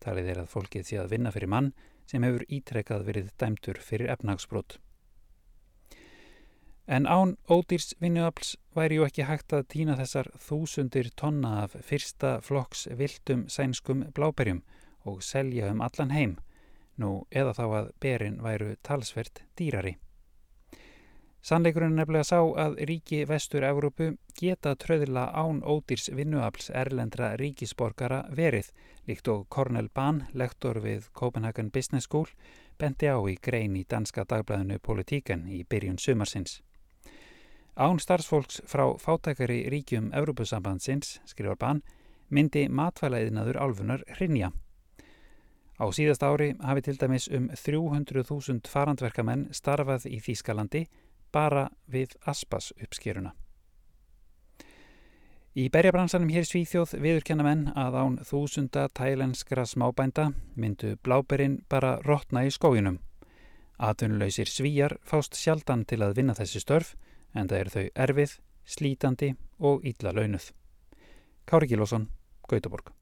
Talið 0.00 0.32
er 0.32 0.42
að 0.46 0.50
fólkið 0.54 0.88
sé 0.88 0.98
að 1.02 1.12
vinna 1.12 1.34
fyrir 1.36 1.52
mann 1.52 1.70
sem 2.06 2.24
hefur 2.26 2.46
ítrekkað 2.48 3.06
verið 3.10 3.30
dæmtur 3.40 3.80
fyrir 3.82 4.10
efnagsbrót. 4.14 4.78
En 6.86 7.06
án 7.06 7.34
ódýrs 7.50 7.94
vinnuafls 8.00 8.54
væri 8.76 9.00
ju 9.00 9.06
ekki 9.06 9.26
hægt 9.26 9.52
að 9.52 9.66
týna 9.74 9.96
þessar 9.98 10.30
þúsundir 10.38 11.10
tonna 11.18 11.64
af 11.64 11.74
fyrsta 11.82 12.36
flokks 12.46 12.86
viltum 12.98 13.48
sænskum 13.50 14.04
bláberjum 14.14 14.62
og 15.04 15.22
selja 15.22 15.72
um 15.72 15.82
allan 15.82 16.14
heim 16.14 16.36
nú 16.96 17.26
eða 17.30 17.56
þá 17.58 17.64
að 17.66 17.92
berin 18.00 18.38
væru 18.42 18.76
talsvert 18.86 19.42
dýrari. 19.58 19.96
Sannleikurinn 21.46 21.92
nefnilega 21.94 22.26
sá 22.26 22.40
að 22.58 22.72
ríki 22.88 23.20
vestur-Európu 23.30 24.08
geta 24.34 24.72
tröðila 24.82 25.28
án 25.30 25.60
ódýrs 25.62 26.08
vinnuafls 26.10 26.72
erlendra 26.74 27.28
ríkisborgara 27.38 28.24
verið, 28.34 28.72
líkt 29.06 29.30
og 29.30 29.44
Cornel 29.46 29.86
Bahn, 29.94 30.24
lektor 30.34 30.80
við 30.82 31.06
Copenhagen 31.14 31.70
Business 31.70 32.10
School, 32.10 32.26
bendi 32.82 33.06
á 33.06 33.22
í 33.30 33.36
grein 33.38 33.78
í 33.78 33.84
danska 33.86 34.26
dagblæðinu 34.26 34.80
Politíken 34.82 35.46
í 35.46 35.62
byrjun 35.62 36.02
sumarsins. 36.02 36.58
Án 37.78 38.02
starfsfólks 38.02 38.64
frá 38.66 38.88
fátækari 38.98 39.68
ríkjum 39.70 40.10
Európusambandsins, 40.18 41.20
skrifar 41.30 41.62
Bahn, 41.62 41.84
myndi 42.28 42.66
matvælaðinaður 42.66 43.62
álfunar 43.62 44.02
hrinja. 44.18 44.50
Á 45.78 45.86
síðast 45.94 46.26
ári 46.26 46.56
hafi 46.58 46.88
til 46.88 46.98
dæmis 46.98 47.30
um 47.30 47.52
300.000 47.54 48.66
farandverkamenn 48.66 49.52
starfað 49.54 50.10
í 50.10 50.18
Þýskalandi 50.24 50.88
bara 51.32 51.68
við 51.86 52.16
Aspas 52.26 52.72
uppskeruna. 52.82 53.32
Í 55.56 55.70
berjabransanum 55.72 56.28
hér 56.28 56.44
Svíþjóð 56.44 56.98
viðurkenna 57.00 57.44
menn 57.46 57.62
að 57.80 57.94
án 57.96 58.16
þúsunda 58.28 58.90
tælenskra 58.92 59.64
smábænda 59.64 60.26
myndu 60.52 60.98
bláberinn 61.00 61.62
bara 61.72 61.94
rótna 62.04 62.42
í 62.44 62.52
skójunum. 62.52 62.98
Atvinnuleysir 63.80 64.52
svíjar 64.52 64.98
fást 65.04 65.36
sjaldan 65.36 65.86
til 65.88 66.02
að 66.04 66.18
vinna 66.20 66.36
þessi 66.36 66.60
störf 66.60 66.92
en 67.32 67.48
það 67.48 67.58
eru 67.62 67.74
þau 67.76 67.86
erfið, 68.04 68.36
slítandi 68.64 69.32
og 69.58 69.88
ítla 69.88 70.12
launuð. 70.12 70.52
Kári 71.48 71.72
Gílosson, 71.72 72.08
Gautaborg. 72.48 72.92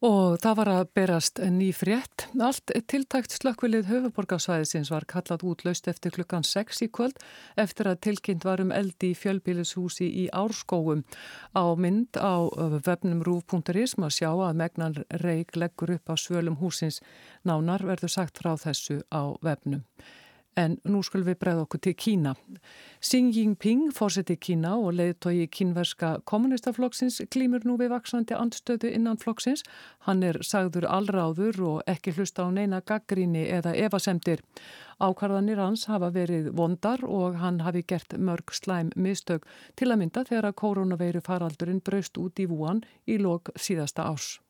Og 0.00 0.38
það 0.40 0.54
var 0.56 0.68
að 0.72 0.86
berast 0.96 1.40
ný 1.52 1.66
frétt. 1.76 2.22
Allt 2.40 2.72
tiltækt 2.88 3.34
slökkvilið 3.36 3.90
höfuborgarsvæðisins 3.90 4.88
var 4.88 5.04
kallað 5.04 5.44
út 5.44 5.64
laust 5.66 5.90
eftir 5.92 6.14
klukkan 6.14 6.46
6 6.48 6.80
í 6.86 6.88
kvöld 6.88 7.20
eftir 7.60 7.90
að 7.90 7.98
tilkynnt 8.06 8.46
varum 8.48 8.72
eldi 8.72 9.10
í 9.12 9.18
fjölbílishúsi 9.20 10.08
í 10.22 10.24
Árskóum. 10.32 11.04
Á 11.52 11.64
mynd 11.76 12.16
á 12.16 12.48
vefnum 12.86 13.20
rúf.is 13.28 13.98
maður 14.00 14.16
sjá 14.16 14.30
að 14.32 14.56
megnan 14.62 14.96
reik 15.20 15.52
leggur 15.60 15.92
upp 15.98 16.08
á 16.08 16.16
svölum 16.16 16.56
húsins. 16.64 17.02
Nánar 17.44 17.84
verður 17.84 18.16
sagt 18.16 18.40
frá 18.40 18.54
þessu 18.56 19.02
á 19.12 19.36
vefnum. 19.44 19.84
En 20.58 20.80
nú 20.82 20.98
skulum 21.06 21.28
við 21.28 21.36
bregða 21.38 21.62
okkur 21.62 21.80
til 21.84 21.94
Kína. 21.94 22.32
Xi 22.98 23.20
Jinping, 23.30 23.92
fórseti 23.94 24.34
Kína 24.36 24.72
og 24.80 24.96
leiðtói 24.98 25.46
kínverska 25.46 26.16
kommunistaflokksins 26.26 27.20
klýmur 27.30 27.62
nú 27.64 27.76
við 27.78 27.92
vaksandi 27.94 28.34
andstöðu 28.34 28.90
innan 28.90 29.20
flokksins. 29.22 29.62
Hann 30.08 30.24
er 30.26 30.40
sagður 30.42 30.88
allráður 30.90 31.62
og 31.68 31.78
ekki 31.86 32.16
hlusta 32.18 32.44
á 32.44 32.48
neina 32.50 32.82
gaggríni 32.82 33.46
eða 33.46 33.76
evasemdir. 33.78 34.42
Ákvarðanir 34.98 35.62
hans 35.62 35.86
hafa 35.86 36.10
verið 36.10 36.50
vondar 36.58 37.06
og 37.06 37.38
hann 37.38 37.62
hafi 37.62 37.86
gert 37.86 38.18
mörg 38.18 38.50
slæm 38.52 38.90
mistök 38.96 39.46
til 39.76 39.92
að 39.92 40.02
mynda 40.02 40.26
þegar 40.26 40.50
að 40.50 40.60
koronaveiru 40.64 41.24
faraldurinn 41.24 41.80
braust 41.80 42.18
út 42.18 42.42
í 42.42 42.50
vúan 42.50 42.82
í 43.06 43.22
lok 43.22 43.54
síðasta 43.56 44.10
ás. 44.10 44.40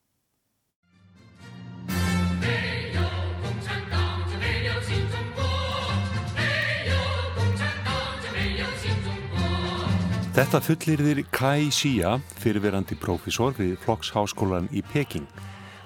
Þetta 10.31 10.61
fullirðir 10.63 11.19
Kai 11.27 11.65
Xia, 11.75 12.13
fyrirverandi 12.39 12.95
prófessor 12.95 13.51
við 13.57 13.73
Flokksháskólan 13.83 14.69
í 14.71 14.79
Peking. 14.79 15.25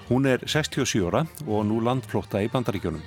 Hún 0.06 0.28
er 0.30 0.44
67 0.46 1.00
ára 1.02 1.24
og 1.50 1.64
nú 1.66 1.80
landflótta 1.82 2.38
í 2.44 2.46
bandaríkjónum. 2.52 3.02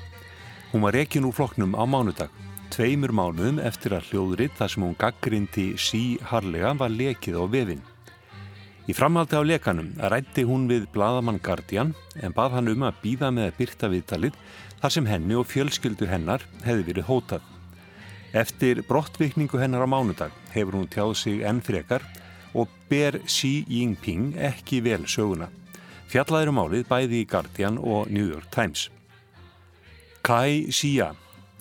Hún 0.74 0.84
var 0.84 0.98
rekin 1.00 1.24
úr 1.30 1.38
flokknum 1.38 1.78
á 1.80 1.88
mánudag, 1.88 2.34
tveimur 2.76 3.14
mánuðum 3.16 3.62
eftir 3.64 3.96
að 3.96 4.10
hljóðrið 4.10 4.58
þar 4.58 4.74
sem 4.74 4.84
hún 4.84 4.98
gaggrindi 5.00 5.66
sí 5.80 6.02
harlega 6.28 6.74
var 6.82 6.92
lekið 6.92 7.40
á 7.40 7.44
vefin. 7.48 7.86
Í 8.92 8.98
framhaldi 8.98 9.40
á 9.40 9.44
lekanum 9.48 9.94
rætti 10.12 10.44
hún 10.44 10.68
við 10.68 10.90
bladamann 10.92 11.40
Guardian 11.40 11.94
en 12.20 12.36
bað 12.36 12.58
hann 12.58 12.74
um 12.74 12.84
að 12.84 13.00
býða 13.06 13.32
með 13.32 13.48
að 13.48 13.56
byrta 13.62 13.92
viðtalið 13.96 14.44
þar 14.84 14.96
sem 14.98 15.08
henni 15.08 15.40
og 15.40 15.48
fjölskyldu 15.48 16.12
hennar 16.12 16.44
hefði 16.68 16.90
verið 16.92 17.08
hótað. 17.08 17.48
Eftir 18.34 18.84
brottvikningu 18.86 19.58
hennar 19.58 19.82
á 19.82 19.90
mánudag 19.90 20.34
hefur 20.54 20.78
hún 20.78 20.90
tjáð 20.90 21.16
sig 21.18 21.42
enn 21.42 21.62
frekar 21.66 22.04
og 22.54 22.70
ber 22.90 23.18
Xi 23.26 23.66
Jinping 23.66 24.36
ekki 24.38 24.84
vel 24.86 25.08
söguna. 25.10 25.50
Fjallaður 26.10 26.52
um 26.54 26.62
álið 26.62 26.86
bæði 26.90 27.24
í 27.24 27.30
Guardian 27.30 27.78
og 27.78 28.10
New 28.14 28.26
York 28.30 28.50
Times. 28.54 28.90
Kai 30.22 30.70
Xia 30.70 31.16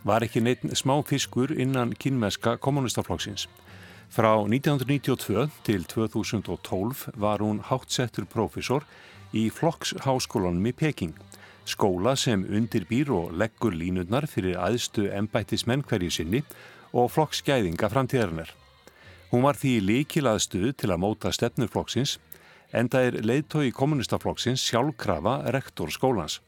var 0.05 0.25
ekki 0.25 0.41
neitt 0.45 0.65
smá 0.77 0.99
fiskur 1.09 1.53
innan 1.53 1.95
kynmeska 1.97 2.57
kommunistaflokksins. 2.61 3.47
Frá 4.09 4.33
1992 4.45 5.49
til 5.65 5.85
2012 5.85 7.09
var 7.17 7.45
hún 7.45 7.61
hátsettur 7.65 8.25
profesor 8.25 8.85
í 9.37 9.49
Flokks 9.53 9.95
háskólanum 10.05 10.69
í 10.69 10.73
Peking, 10.73 11.13
skóla 11.69 12.15
sem 12.17 12.43
undirbýr 12.45 13.11
og 13.13 13.35
leggur 13.37 13.77
línutnar 13.77 14.27
fyrir 14.31 14.59
aðstu 14.59 15.07
embættismenn 15.13 15.85
hverju 15.87 16.11
sinni 16.11 16.43
og 16.93 17.13
flokksgæðinga 17.13 17.91
framtíðarinnar. 17.93 18.51
Hún 19.29 19.45
var 19.45 19.59
því 19.61 19.75
líkil 19.85 20.27
aðstuð 20.31 20.73
til 20.81 20.93
að 20.95 21.03
móta 21.05 21.33
stefnuflokksins 21.37 22.17
en 22.73 22.89
það 22.89 23.09
er 23.09 23.19
leiðtói 23.29 23.73
kommunistaflokksins 23.77 24.65
sjálfkrafa 24.65 25.41
rektor 25.53 25.93
skólans. 25.93 26.41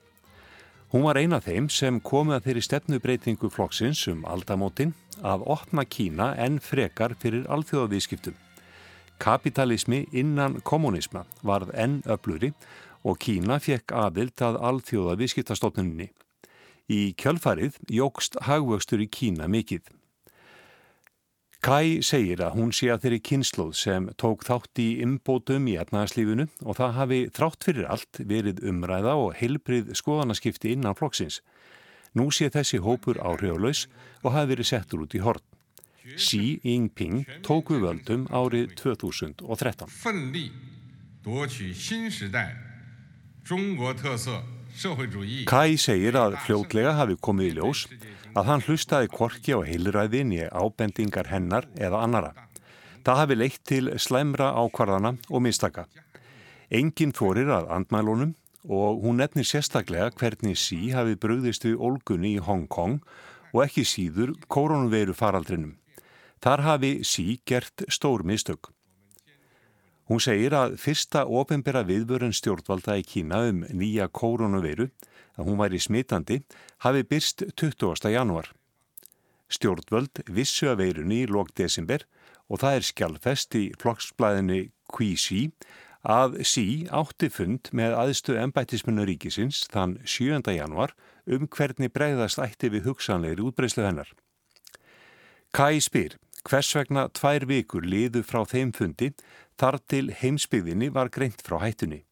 Hún 0.91 1.05
var 1.07 1.21
eina 1.21 1.39
þeim 1.39 1.69
sem 1.71 2.01
komið 2.03 2.37
að 2.39 2.47
þeirri 2.49 2.63
stefnubreitingu 2.67 3.51
flokksins 3.53 4.07
um 4.11 4.25
aldamótin 4.27 4.95
að 5.23 5.45
opna 5.55 5.85
Kína 5.87 6.33
en 6.41 6.59
frekar 6.59 7.15
fyrir 7.21 7.45
alþjóðavískiptum. 7.53 8.35
Kapitalismi 9.21 10.07
innan 10.17 10.59
kommunisma 10.65 11.27
varð 11.45 11.75
enn 11.77 12.01
öfluri 12.09 12.55
og 13.07 13.21
Kína 13.23 13.61
fekk 13.63 13.95
aðild 13.97 14.43
að 14.45 14.59
alþjóðavískiptastofnunni. 14.71 16.11
Í 16.91 17.15
kjölfarið 17.21 17.79
jógst 17.93 18.37
hagvöxtur 18.47 19.03
í 19.05 19.09
Kína 19.09 19.49
mikill. 19.49 19.85
Kai 21.61 22.01
segir 22.01 22.41
að 22.41 22.55
hún 22.57 22.71
sé 22.73 22.89
að 22.89 23.03
þeirri 23.05 23.21
kynsluð 23.29 23.75
sem 23.77 24.07
tók 24.21 24.47
þátt 24.49 24.81
í 24.81 24.89
imbótum 25.05 25.67
í 25.69 25.75
etnaðarslífunu 25.83 26.47
og 26.65 26.79
það 26.79 26.95
hafi 26.97 27.19
þrátt 27.37 27.67
fyrir 27.69 27.89
allt 27.93 28.21
verið 28.31 28.63
umræða 28.71 29.13
og 29.21 29.35
heilbrið 29.37 29.93
skoðanaskipti 30.01 30.73
innan 30.73 30.97
flokksins. 30.97 31.43
Nú 32.17 32.31
sé 32.33 32.49
þessi 32.49 32.81
hópur 32.81 33.21
áhriflaus 33.21 33.85
og 34.25 34.33
hafi 34.35 34.55
verið 34.55 34.71
settur 34.73 35.05
út 35.05 35.15
í 35.15 35.21
hort. 35.21 35.45
Xi 36.17 36.59
Jinping 36.65 37.29
tók 37.45 37.71
við 37.75 37.85
völdum 37.85 38.25
árið 38.33 38.73
2013. 38.81 39.93
Kai 45.51 45.75
segir 45.81 46.15
að 46.15 46.37
fljótlega 46.45 46.93
hafi 46.95 47.17
komið 47.19 47.49
í 47.49 47.55
ljós 47.57 47.81
að 48.39 48.47
hann 48.47 48.63
hlustaði 48.63 49.11
korki 49.11 49.57
á 49.59 49.61
heilræðin 49.67 50.31
í 50.37 50.45
ábendingar 50.47 51.33
hennar 51.33 51.67
eða 51.75 52.05
annara. 52.05 52.31
Það 53.03 53.21
hafi 53.21 53.39
leitt 53.41 53.63
til 53.67 53.91
slemra 53.99 54.53
ákvarðana 54.55 55.17
og 55.29 55.43
mistaka. 55.43 55.89
Engin 56.71 57.11
þorir 57.17 57.51
að 57.51 57.71
andmælunum 57.75 58.37
og 58.71 59.03
hún 59.03 59.19
nefnir 59.19 59.49
sérstaklega 59.49 60.13
hvernig 60.15 60.59
sí 60.61 60.93
hafi 60.95 61.17
bröðist 61.19 61.67
við 61.67 61.81
olgunni 61.81 62.37
í 62.37 62.45
Hong 62.45 62.69
Kong 62.71 63.01
og 63.51 63.65
ekki 63.65 63.83
síður 63.83 64.37
koronaviru 64.47 65.17
faraldrinum. 65.17 65.75
Þar 66.41 66.63
hafi 66.69 66.93
sí 67.05 67.41
gert 67.45 67.83
stór 67.89 68.23
mistök. 68.23 68.71
Hún 70.11 70.19
segir 70.19 70.57
að 70.59 70.73
fyrsta 70.83 71.21
ofinbera 71.31 71.85
viðvörun 71.87 72.33
stjórnvalda 72.35 72.97
í 72.99 73.05
Kína 73.07 73.45
um 73.47 73.61
nýja 73.71 74.09
koronaviru, 74.11 74.89
að 75.39 75.47
hún 75.47 75.61
væri 75.61 75.79
smitandi, 75.79 76.41
hafi 76.83 77.05
byrst 77.07 77.45
20. 77.55 78.09
januar. 78.11 78.49
Stjórnvöld 79.47 80.25
vissu 80.27 80.67
að 80.67 80.81
veirunni 80.83 81.21
í 81.23 81.29
lók 81.31 81.53
desember 81.55 82.03
og 82.51 82.59
það 82.59 82.79
er 82.81 82.89
skjálfest 82.89 83.55
í 83.55 83.63
flokksblæðinni 83.79 84.59
Qi-Xi 84.91 85.45
að 86.03 86.41
Xi 86.43 86.67
átti 86.91 87.31
fund 87.31 87.71
með 87.71 87.95
aðstu 88.03 88.35
embættismunna 88.43 89.05
ríkisins 89.07 89.63
þann 89.71 90.01
7. 90.03 90.43
januar 90.57 90.97
um 91.31 91.47
hvernig 91.47 91.95
bregðast 91.95 92.43
ætti 92.43 92.73
við 92.75 92.91
hugsanleiri 92.91 93.47
útbreyslu 93.47 93.87
hennar. 93.87 94.11
Kai 95.55 95.79
spyr 95.79 96.19
hvers 96.51 96.75
vegna 96.75 97.07
tvær 97.15 97.47
vikur 97.47 97.85
liðu 97.87 98.25
frá 98.27 98.43
þeim 98.49 98.73
fundi 98.75 99.13
þar 99.61 99.79
til 99.91 100.09
heimsbyggðinni 100.21 100.91
var 100.91 101.13
greint 101.15 101.43
frá 101.47 101.61
hættunni. 101.63 102.03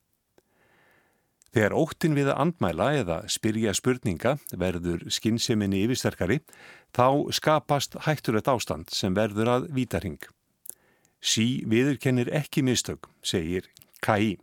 Þegar 1.49 1.75
óttin 1.75 2.15
við 2.15 2.29
að 2.31 2.41
andmæla 2.45 2.89
eða 3.01 3.17
spyrja 3.33 3.73
spurninga 3.75 4.37
verður 4.53 5.07
skinseminni 5.11 5.81
yfirsterkari, 5.87 6.43
þá 6.95 7.33
skapast 7.35 7.97
hætturett 8.05 8.51
ástand 8.53 8.93
sem 8.95 9.17
verður 9.17 9.55
að 9.57 9.71
vítaring. 9.75 10.21
Sí 11.19 11.65
viðurkennir 11.67 12.31
ekki 12.37 12.63
mistök, 12.63 13.09
segir 13.25 13.67
K.I. 14.05 14.37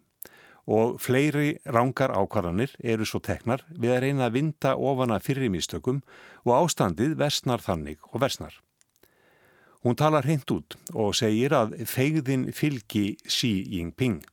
Og 0.66 0.98
fleiri 1.00 1.60
rángar 1.70 2.10
ákvarðanir 2.10 2.74
eru 2.82 3.06
svo 3.06 3.22
teknar 3.24 3.62
við 3.70 3.94
að 3.94 4.04
reyna 4.08 4.28
að 4.28 4.40
vinda 4.42 4.76
ofana 4.76 5.22
fyrir 5.22 5.54
mistökum 5.54 6.02
og 6.44 6.56
ástandið 6.66 7.14
versnar 7.22 7.62
þannig 7.62 8.02
og 8.12 8.24
versnar. 8.26 8.65
Hún 9.86 9.94
talar 9.94 10.26
hreint 10.26 10.50
út 10.50 10.74
og 10.98 11.12
segir 11.14 11.54
að 11.54 11.76
feigðin 11.86 12.48
fylgi 12.58 13.20
Xi 13.30 13.52
Jinping. 13.70 14.24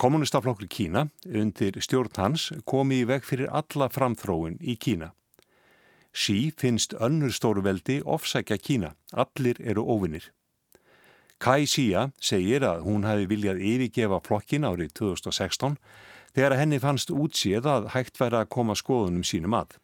Kommunistaflokkur 0.00 0.64
Kína 0.72 1.10
undir 1.28 1.76
stjórn 1.84 2.16
hans 2.16 2.46
komi 2.64 3.02
í 3.02 3.08
veg 3.10 3.26
fyrir 3.28 3.52
alla 3.52 3.90
framþróun 3.92 4.56
í 4.64 4.78
Kína. 4.80 5.10
Xi 6.16 6.54
finnst 6.56 6.96
önnur 6.96 7.36
stóruveldi 7.36 8.00
ofsækja 8.00 8.56
Kína. 8.56 8.94
Allir 9.12 9.60
eru 9.60 9.84
óvinnir. 9.84 10.32
Kai 11.36 11.68
Xia 11.68 12.08
segir 12.16 12.64
að 12.64 12.86
hún 12.88 13.04
hafi 13.04 13.28
viljað 13.28 13.60
yfirgefa 13.60 14.24
flokkin 14.24 14.64
árið 14.64 14.96
2016 15.04 15.76
þegar 16.32 16.56
henni 16.56 16.80
fannst 16.80 17.12
útsið 17.12 17.68
að 17.68 17.92
hægt 17.92 18.16
væri 18.16 18.40
að 18.40 18.52
koma 18.56 18.72
skoðunum 18.72 19.20
sínum 19.20 19.52
að. 19.52 19.76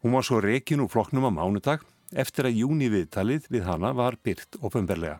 Hún 0.00 0.16
var 0.16 0.24
svo 0.24 0.40
rekin 0.40 0.80
úr 0.80 0.88
flokknum 0.88 1.28
á 1.28 1.30
mánudag 1.36 1.84
eftir 2.12 2.48
að 2.48 2.58
júni 2.62 2.88
viðtalið 2.92 3.48
við 3.52 3.66
hana 3.68 3.92
var 3.96 4.18
byrt 4.22 4.58
ofunberlega. 4.60 5.18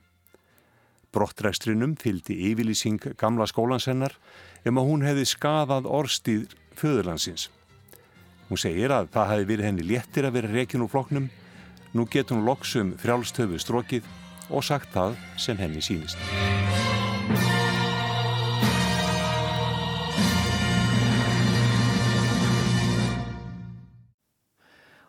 Brottrækstrinum 1.13 1.97
fylgdi 2.01 2.39
yfirlýsing 2.49 3.13
gamla 3.21 3.47
skólansennar 3.51 4.15
um 4.65 4.81
að 4.81 4.89
hún 4.89 5.05
hefði 5.05 5.27
skafað 5.29 5.89
orstið 5.91 6.57
föðurlandsins. 6.79 7.51
Hún 8.49 8.61
segir 8.61 8.93
að 8.97 9.13
það 9.13 9.31
hefði 9.35 9.49
verið 9.53 9.69
henni 9.69 9.87
léttir 9.93 10.29
að 10.29 10.39
vera 10.39 10.53
rekin 10.57 10.85
úr 10.85 10.93
flokknum, 10.93 11.31
nú 11.93 12.09
getur 12.09 12.39
hún 12.39 12.49
loksum 12.49 12.97
frjálstöfu 13.01 13.61
strókið 13.61 14.09
og 14.51 14.65
sagt 14.65 14.93
það 14.97 15.17
sem 15.41 15.61
henni 15.61 15.85
sínist. 15.85 16.62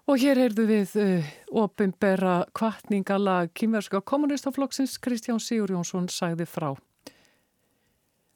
Og 0.03 0.19
hér 0.19 0.35
heyrðu 0.35 0.63
við 0.67 0.93
uh, 0.99 1.27
opimbera 1.63 2.41
kvartningala 2.51 3.45
kýmverska 3.55 4.01
kommunistaflokksins 4.03 4.97
Kristján 4.99 5.39
Sigur 5.39 5.71
Jónsson 5.71 6.09
sagði 6.11 6.43
frá. 6.43 6.73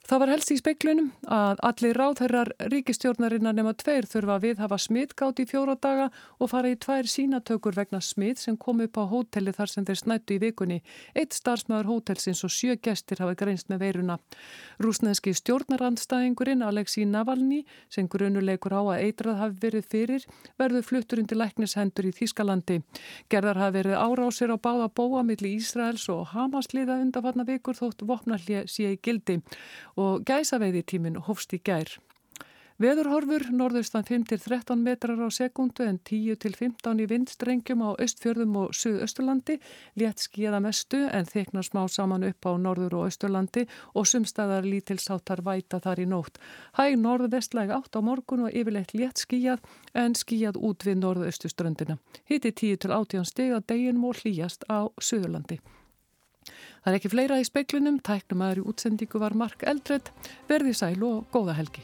Það 0.08 0.22
var 0.22 0.30
helst 0.32 0.52
í 0.54 0.56
speiklunum 0.56 1.08
að 1.36 1.60
allir 1.67 1.98
ráðherrar 2.00 2.50
ríkistjórnarinnar 2.72 3.56
nema 3.58 3.74
tveir 3.76 4.06
þurfa 4.08 4.38
að 4.38 4.43
við 4.46 4.60
hafa 4.63 4.78
smittgátt 4.80 5.39
í 5.43 5.46
fjóra 5.50 5.74
daga 5.84 6.06
og 6.39 6.48
fara 6.48 6.70
í 6.72 6.78
tvær 6.80 7.10
sínatökur 7.12 7.76
vegna 7.76 8.00
smitt 8.00 8.39
sem 8.39 8.56
kom 8.56 8.80
upp 8.86 8.96
á 8.96 9.04
hóteli 9.04 9.52
þar 9.52 9.74
sem 9.74 9.88
þeir 9.89 10.00
snættu 10.00 10.38
í 10.38 10.39
vikunni. 10.46 10.78
Eitt 11.12 11.36
starfsmöður 11.36 11.89
hótelsins 11.91 12.43
og 12.48 12.54
sjö 12.56 12.78
gestir 12.80 13.20
hafa 13.20 13.36
greinst 13.36 13.67
með 13.67 13.82
veiruna. 13.84 14.15
Rúsneski 14.80 15.34
stjórnarandstæðingurinn 15.41 16.63
Alexi 16.63 17.04
Navalny 17.04 17.65
sem 17.91 18.08
grunuleikur 18.08 18.78
á 18.80 18.88
að 18.88 19.04
eitrað 19.10 19.41
hafi 19.43 19.60
verið 19.65 19.91
fyrir 19.91 20.30
verður 20.56 20.88
fluttur 20.88 21.20
undir 21.26 21.41
læknishendur 21.43 22.08
í 22.08 22.13
Þískalandi. 22.15 22.80
Gerðar 23.28 23.60
hafi 23.60 23.82
verið 23.82 24.00
árásir 24.00 24.56
á 24.56 24.58
báða 24.58 24.88
bóa 24.88 25.28
millir 25.28 25.60
Ísraels 25.60 26.08
og 26.15 26.32
Hamasliða 26.32 27.02
undanfarna 27.04 27.43
vikur 27.52 27.76
þótt 27.76 28.08
vopnallið 28.08 28.72
sé 28.72 28.96
í 28.96 29.04
gildi 29.04 29.41
og 29.97 30.23
gæsaveiði 30.29 30.86
tímin 30.93 31.21
hófst 31.27 31.57
í 31.57 31.62
gær. 31.63 31.97
Veðurhorfur 32.77 33.47
norðaustan 33.57 34.03
5-13 34.05 34.77
metrar 34.86 35.17
á 35.17 35.33
sekundu 35.33 35.81
en 35.81 35.95
10-15 36.05 36.99
í 37.01 37.07
vindstrengjum 37.10 37.79
á 37.81 37.97
östfjörðum 38.05 38.51
og 38.62 38.75
suðausturlandi, 38.77 39.55
létt 39.97 40.21
skíða 40.21 40.60
mestu 40.62 40.99
en 41.10 41.25
þeknar 41.25 41.65
smá 41.65 41.79
saman 41.89 42.27
upp 42.27 42.45
á 42.45 42.53
norður 42.62 42.99
og 42.99 43.07
austurlandi 43.07 43.63
og 43.97 44.05
sumstaðar 44.05 44.69
lítilsáttar 44.69 45.41
væta 45.41 45.79
þar 45.81 46.03
í 46.03 46.05
nótt. 46.12 46.38
Hæg 46.77 46.99
norðvestlæg 47.01 47.73
átt 47.73 47.97
á 47.97 48.01
morgun 48.05 48.45
og 48.45 48.53
yfirleitt 48.53 48.93
létt 48.93 49.25
skíjað 49.25 49.65
en 49.97 50.13
skíjað 50.13 50.62
út 50.62 50.86
við 50.86 51.01
norðaustuströndina. 51.01 51.97
Hitti 52.29 52.53
10-18 52.53 53.25
steg 53.25 53.57
að 53.57 53.65
deginum 53.73 54.05
og 54.12 54.21
hlýjast 54.21 54.69
á 54.69 54.86
suðurlandi. 55.01 55.57
Það 56.88 56.93
er 56.93 57.02
ekki 57.02 57.10
fleira 57.12 57.38
í 57.41 57.43
speiklinum, 57.43 57.95
tæknum 58.00 58.45
aður 58.45 58.60
í 58.62 58.69
útsendingu 58.71 59.19
var 59.19 59.34
Mark 59.36 59.65
Eldred, 59.67 60.08
verði 60.47 60.71
sæl 60.71 61.02
og 61.04 61.26
góða 61.34 61.58
helgi. 61.58 61.82